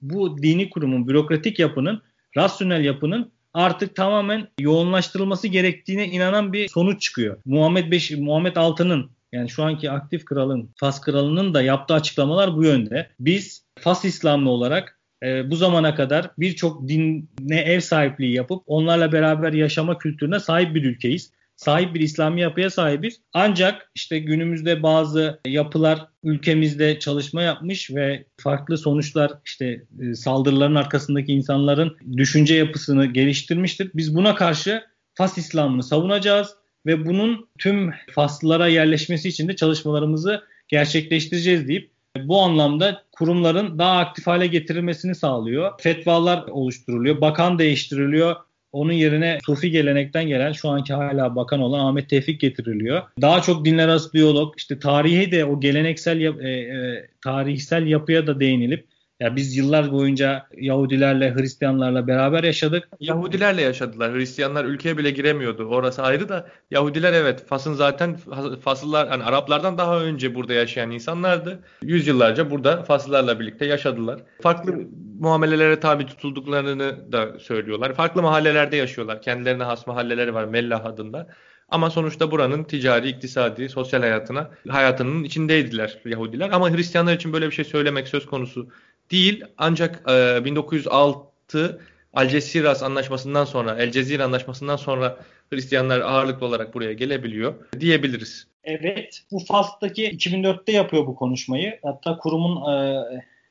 bu 0.00 0.42
dini 0.42 0.70
kurumun 0.70 1.08
bürokratik 1.08 1.58
yapının 1.58 2.02
rasyonel 2.36 2.84
yapının 2.84 3.32
artık 3.54 3.96
tamamen 3.96 4.48
yoğunlaştırılması 4.60 5.48
gerektiğine 5.48 6.08
inanan 6.08 6.52
bir 6.52 6.68
sonuç 6.68 7.02
çıkıyor. 7.02 7.36
Muhammed 7.44 7.90
Beş 7.90 8.10
Muhammed 8.10 8.56
Altı'nın 8.56 9.10
yani 9.32 9.50
şu 9.50 9.64
anki 9.64 9.90
aktif 9.90 10.24
kralın, 10.24 10.70
Fas 10.76 11.00
kralının 11.00 11.54
da 11.54 11.62
yaptığı 11.62 11.94
açıklamalar 11.94 12.56
bu 12.56 12.64
yönde. 12.64 13.08
Biz 13.20 13.64
Fas 13.78 14.04
İslamlı 14.04 14.50
olarak 14.50 14.98
e, 15.22 15.50
bu 15.50 15.56
zamana 15.56 15.94
kadar 15.94 16.30
birçok 16.38 16.88
dine 16.88 17.60
ev 17.60 17.80
sahipliği 17.80 18.34
yapıp 18.34 18.62
onlarla 18.66 19.12
beraber 19.12 19.52
yaşama 19.52 19.98
kültürüne 19.98 20.40
sahip 20.40 20.74
bir 20.74 20.84
ülkeyiz 20.84 21.32
sahip 21.64 21.94
bir 21.94 22.00
İslami 22.00 22.40
yapıya 22.40 22.70
sahibiz. 22.70 23.20
Ancak 23.32 23.90
işte 23.94 24.18
günümüzde 24.18 24.82
bazı 24.82 25.40
yapılar 25.46 26.08
ülkemizde 26.22 26.98
çalışma 26.98 27.42
yapmış 27.42 27.90
ve 27.90 28.24
farklı 28.40 28.78
sonuçlar 28.78 29.32
işte 29.44 29.84
e, 30.00 30.14
saldırıların 30.14 30.74
arkasındaki 30.74 31.32
insanların 31.32 31.96
düşünce 32.16 32.54
yapısını 32.54 33.06
geliştirmiştir. 33.06 33.90
Biz 33.94 34.16
buna 34.16 34.34
karşı 34.34 34.84
Fas 35.14 35.38
İslam'ını 35.38 35.82
savunacağız 35.82 36.54
ve 36.86 37.06
bunun 37.06 37.48
tüm 37.58 37.94
faslılara 38.10 38.68
yerleşmesi 38.68 39.28
için 39.28 39.48
de 39.48 39.56
çalışmalarımızı 39.56 40.42
gerçekleştireceğiz 40.68 41.68
deyip 41.68 41.90
bu 42.18 42.40
anlamda 42.40 43.02
kurumların 43.12 43.78
daha 43.78 43.98
aktif 43.98 44.26
hale 44.26 44.46
getirilmesini 44.46 45.14
sağlıyor. 45.14 45.72
Fetvalar 45.80 46.44
oluşturuluyor, 46.48 47.20
bakan 47.20 47.58
değiştiriliyor, 47.58 48.36
onun 48.74 48.92
yerine 48.92 49.38
Sufi 49.46 49.70
gelenekten 49.70 50.26
gelen 50.26 50.52
şu 50.52 50.68
anki 50.68 50.94
hala 50.94 51.36
bakan 51.36 51.60
olan 51.60 51.86
Ahmet 51.86 52.08
Tevfik 52.08 52.40
getiriliyor. 52.40 53.02
Daha 53.20 53.42
çok 53.42 53.64
dinler 53.64 53.88
arası 53.88 54.12
diyalog, 54.12 54.54
işte 54.56 54.78
tarihi 54.78 55.32
de 55.32 55.44
o 55.44 55.60
geleneksel 55.60 56.20
e, 56.20 56.48
e, 56.48 57.08
tarihsel 57.20 57.86
yapıya 57.86 58.26
da 58.26 58.40
değinilip 58.40 58.86
ya 59.20 59.36
biz 59.36 59.56
yıllar 59.56 59.92
boyunca 59.92 60.46
Yahudilerle, 60.56 61.34
Hristiyanlarla 61.34 62.06
beraber 62.06 62.44
yaşadık. 62.44 62.88
Yahudilerle 63.00 63.62
yaşadılar. 63.62 64.14
Hristiyanlar 64.14 64.64
ülkeye 64.64 64.98
bile 64.98 65.10
giremiyordu. 65.10 65.64
Orası 65.64 66.02
ayrı 66.02 66.28
da 66.28 66.48
Yahudiler 66.70 67.12
evet 67.12 67.46
Fas'ın 67.46 67.74
zaten 67.74 68.16
Faslılar 68.60 69.08
hani 69.08 69.22
Araplardan 69.22 69.78
daha 69.78 70.00
önce 70.00 70.34
burada 70.34 70.54
yaşayan 70.54 70.90
insanlardı. 70.90 71.58
Yüzyıllarca 71.82 72.50
burada 72.50 72.82
Faslılarla 72.82 73.40
birlikte 73.40 73.66
yaşadılar. 73.66 74.20
Farklı 74.42 74.74
muamelelere 75.18 75.80
tabi 75.80 76.06
tutulduklarını 76.06 77.12
da 77.12 77.38
söylüyorlar. 77.38 77.94
Farklı 77.94 78.22
mahallelerde 78.22 78.76
yaşıyorlar. 78.76 79.22
Kendilerine 79.22 79.64
has 79.64 79.86
mahalleleri 79.86 80.34
var 80.34 80.44
Mellah 80.44 80.84
adında. 80.84 81.26
Ama 81.68 81.90
sonuçta 81.90 82.30
buranın 82.30 82.64
ticari, 82.64 83.08
iktisadi, 83.08 83.68
sosyal 83.68 84.00
hayatına 84.00 84.50
hayatının 84.68 85.24
içindeydiler 85.24 85.98
Yahudiler. 86.04 86.50
Ama 86.50 86.70
Hristiyanlar 86.70 87.14
için 87.14 87.32
böyle 87.32 87.46
bir 87.46 87.54
şey 87.54 87.64
söylemek 87.64 88.08
söz 88.08 88.26
konusu 88.26 88.68
değil. 89.10 89.44
Ancak 89.58 90.10
e, 90.10 90.44
1906 90.44 91.80
Algeciras 92.14 92.82
anlaşmasından 92.82 93.44
sonra, 93.44 93.76
El 93.78 93.90
Cezire 93.90 94.24
anlaşmasından 94.24 94.76
sonra 94.76 95.18
Hristiyanlar 95.52 96.00
ağırlıklı 96.00 96.46
olarak 96.46 96.74
buraya 96.74 96.92
gelebiliyor 96.92 97.54
diyebiliriz. 97.80 98.46
Evet, 98.64 99.22
bu 99.30 99.38
Fas'taki 99.38 100.10
2004'te 100.10 100.72
yapıyor 100.72 101.06
bu 101.06 101.14
konuşmayı. 101.14 101.78
Hatta 101.82 102.18
kurumun 102.18 102.72
e, 102.72 103.04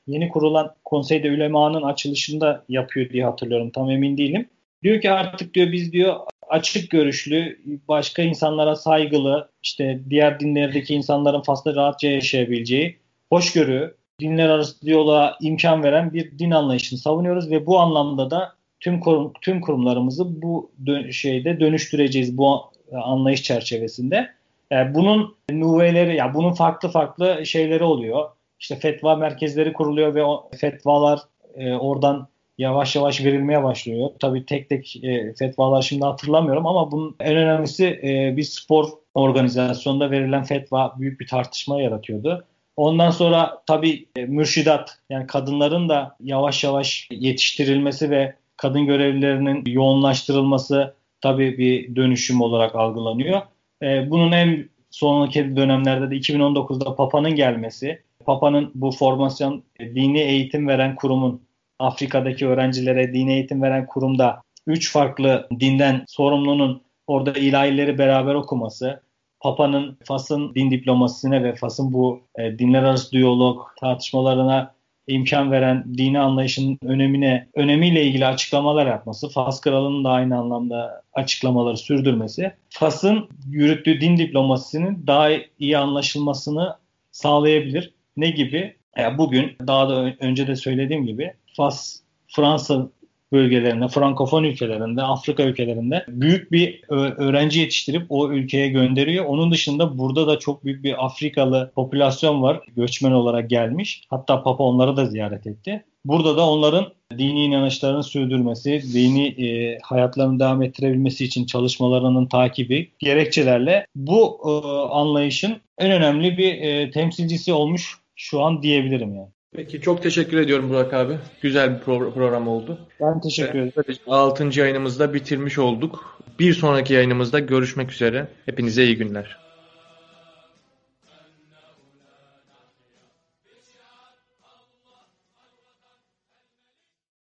yeni 0.07 0.29
kurulan 0.29 0.75
Konseyde 0.85 1.27
Ülema'nın 1.27 1.81
açılışında 1.81 2.65
yapıyor 2.69 3.09
diye 3.09 3.25
hatırlıyorum. 3.25 3.69
Tam 3.69 3.89
emin 3.89 4.17
değilim. 4.17 4.49
Diyor 4.83 5.01
ki 5.01 5.11
artık 5.11 5.53
diyor 5.53 5.71
biz 5.71 5.93
diyor 5.93 6.15
açık 6.49 6.89
görüşlü, 6.89 7.59
başka 7.87 8.21
insanlara 8.21 8.75
saygılı, 8.75 9.49
işte 9.63 9.99
diğer 10.09 10.39
dinlerdeki 10.39 10.95
insanların 10.95 11.41
Fas'ta 11.41 11.75
rahatça 11.75 12.07
yaşayabileceği, 12.07 12.97
hoşgörü, 13.29 13.95
dinler 14.19 14.49
arası 14.49 14.85
diyaloğa 14.85 15.37
imkan 15.41 15.83
veren 15.83 16.13
bir 16.13 16.39
din 16.39 16.51
anlayışını 16.51 16.99
savunuyoruz 16.99 17.51
ve 17.51 17.65
bu 17.65 17.79
anlamda 17.79 18.31
da 18.31 18.53
tüm 18.79 18.99
kurum, 18.99 19.33
tüm 19.41 19.61
kurumlarımızı 19.61 20.41
bu 20.41 20.71
dön- 20.85 21.09
şeyde 21.09 21.59
dönüştüreceğiz 21.59 22.37
bu 22.37 22.61
anlayış 22.93 23.43
çerçevesinde. 23.43 24.29
Yani 24.71 24.93
bunun 24.93 25.35
nüveleri, 25.49 26.15
ya 26.15 26.33
bunun 26.33 26.53
farklı 26.53 26.89
farklı 26.89 27.45
şeyleri 27.45 27.83
oluyor. 27.83 28.29
İşte 28.63 28.75
fetva 28.75 29.15
merkezleri 29.15 29.73
kuruluyor 29.73 30.15
ve 30.15 30.23
o 30.23 30.49
fetvalar 30.57 31.19
e, 31.55 31.73
oradan 31.73 32.27
yavaş 32.57 32.95
yavaş 32.95 33.25
verilmeye 33.25 33.63
başlıyor. 33.63 34.09
Tabii 34.19 34.45
tek 34.45 34.69
tek 34.69 35.03
e, 35.03 35.33
fetvalar 35.33 35.81
şimdi 35.81 36.05
hatırlamıyorum 36.05 36.67
ama 36.67 36.91
bunun 36.91 37.15
en 37.19 37.35
önemlisi 37.35 37.85
e, 38.03 38.37
bir 38.37 38.43
spor 38.43 38.89
organizasyonunda 39.13 40.11
verilen 40.11 40.43
fetva 40.43 40.95
büyük 40.99 41.19
bir 41.19 41.27
tartışma 41.27 41.81
yaratıyordu. 41.81 42.45
Ondan 42.75 43.09
sonra 43.09 43.61
tabii 43.67 44.05
e, 44.15 44.25
mürşidat 44.25 44.97
yani 45.09 45.27
kadınların 45.27 45.89
da 45.89 46.15
yavaş 46.23 46.63
yavaş 46.63 47.07
yetiştirilmesi 47.11 48.09
ve 48.09 48.35
kadın 48.57 48.85
görevlilerinin 48.85 49.63
yoğunlaştırılması 49.65 50.93
tabii 51.21 51.57
bir 51.57 51.95
dönüşüm 51.95 52.41
olarak 52.41 52.75
algılanıyor. 52.75 53.41
E, 53.81 54.09
bunun 54.11 54.31
en 54.31 54.69
sonraki 54.93 55.55
dönemlerde 55.55 56.11
de 56.11 56.15
2019'da 56.15 56.95
Papa'nın 56.95 57.35
gelmesi, 57.35 58.01
Papa'nın 58.25 58.71
bu 58.75 58.91
formasyon 58.91 59.63
e, 59.79 59.95
dini 59.95 60.19
eğitim 60.19 60.67
veren 60.67 60.95
kurumun 60.95 61.41
Afrika'daki 61.79 62.47
öğrencilere 62.47 63.13
dini 63.13 63.33
eğitim 63.33 63.61
veren 63.61 63.85
kurumda 63.85 64.41
üç 64.67 64.91
farklı 64.91 65.47
dinden 65.59 66.05
sorumlunun 66.07 66.81
orada 67.07 67.31
ilahileri 67.31 67.97
beraber 67.97 68.33
okuması, 68.35 69.03
Papa'nın 69.39 69.97
Fas'ın 70.03 70.55
din 70.55 70.71
diplomasisine 70.71 71.43
ve 71.43 71.55
Fas'ın 71.55 71.93
bu 71.93 72.21
e, 72.37 72.59
dinler 72.59 72.83
arası 72.83 73.11
diyalog 73.11 73.61
tartışmalarına 73.79 74.73
imkan 75.07 75.51
veren 75.51 75.97
dini 75.97 76.19
anlayışın 76.19 76.79
önemine 76.83 77.47
önemiyle 77.53 78.03
ilgili 78.03 78.25
açıklamalar 78.25 78.87
yapması, 78.87 79.29
Fas 79.29 79.61
kralının 79.61 80.03
da 80.03 80.09
aynı 80.09 80.37
anlamda 80.37 81.03
açıklamaları 81.13 81.77
sürdürmesi, 81.77 82.53
Fas'ın 82.69 83.29
yürüttüğü 83.47 84.01
din 84.01 84.17
diplomasisinin 84.17 85.07
daha 85.07 85.29
iyi 85.59 85.77
anlaşılmasını 85.77 86.75
sağlayabilir. 87.11 87.93
Ne 88.17 88.29
gibi? 88.29 88.75
Yani 88.97 89.17
bugün 89.17 89.55
daha 89.67 89.89
da 89.89 90.13
önce 90.19 90.47
de 90.47 90.55
söylediğim 90.55 91.05
gibi 91.05 91.33
Fas 91.57 91.99
Fransa 92.27 92.89
bölgelerinde, 93.33 93.87
Frankofon 93.87 94.43
ülkelerinde, 94.43 95.01
Afrika 95.01 95.43
ülkelerinde 95.43 96.05
büyük 96.07 96.51
bir 96.51 96.81
öğrenci 96.89 97.59
yetiştirip 97.59 98.05
o 98.09 98.31
ülkeye 98.31 98.69
gönderiyor. 98.69 99.25
Onun 99.25 99.51
dışında 99.51 99.97
burada 99.97 100.27
da 100.27 100.39
çok 100.39 100.65
büyük 100.65 100.83
bir 100.83 101.05
Afrikalı 101.05 101.71
popülasyon 101.75 102.41
var. 102.41 102.61
Göçmen 102.75 103.11
olarak 103.11 103.49
gelmiş. 103.49 104.03
Hatta 104.09 104.43
Papa 104.43 104.63
onları 104.63 104.97
da 104.97 105.05
ziyaret 105.05 105.47
etti. 105.47 105.83
Burada 106.05 106.37
da 106.37 106.49
onların 106.49 106.93
dini 107.17 107.45
inanışlarını 107.45 108.03
sürdürmesi, 108.03 108.83
dini 108.93 109.27
e, 109.27 109.77
hayatlarını 109.83 110.39
devam 110.39 110.63
ettirebilmesi 110.63 111.25
için 111.25 111.45
çalışmalarının 111.45 112.25
takibi 112.25 112.91
gerekçelerle 112.99 113.85
bu 113.95 114.39
e, 114.45 114.49
anlayışın 114.93 115.57
en 115.77 115.91
önemli 115.91 116.37
bir 116.37 116.61
e, 116.61 116.91
temsilcisi 116.91 117.53
olmuş 117.53 117.97
şu 118.15 118.41
an 118.41 118.63
diyebilirim 118.63 119.15
yani. 119.15 119.29
Peki 119.55 119.81
çok 119.81 120.03
teşekkür 120.03 120.37
ediyorum 120.37 120.69
Burak 120.69 120.93
abi. 120.93 121.17
Güzel 121.41 121.75
bir 121.75 121.79
pro- 121.79 122.13
program 122.13 122.47
oldu. 122.47 122.77
Ben 123.01 123.21
teşekkür 123.21 123.59
ederim. 123.59 123.71
Evet, 123.87 123.97
6. 124.07 124.59
yayınımızda 124.59 125.13
bitirmiş 125.13 125.57
olduk. 125.59 126.19
Bir 126.39 126.53
sonraki 126.53 126.93
yayınımızda 126.93 127.39
görüşmek 127.39 127.91
üzere. 127.91 128.27
Hepinize 128.45 128.83
iyi 128.83 128.97
günler. 128.97 129.37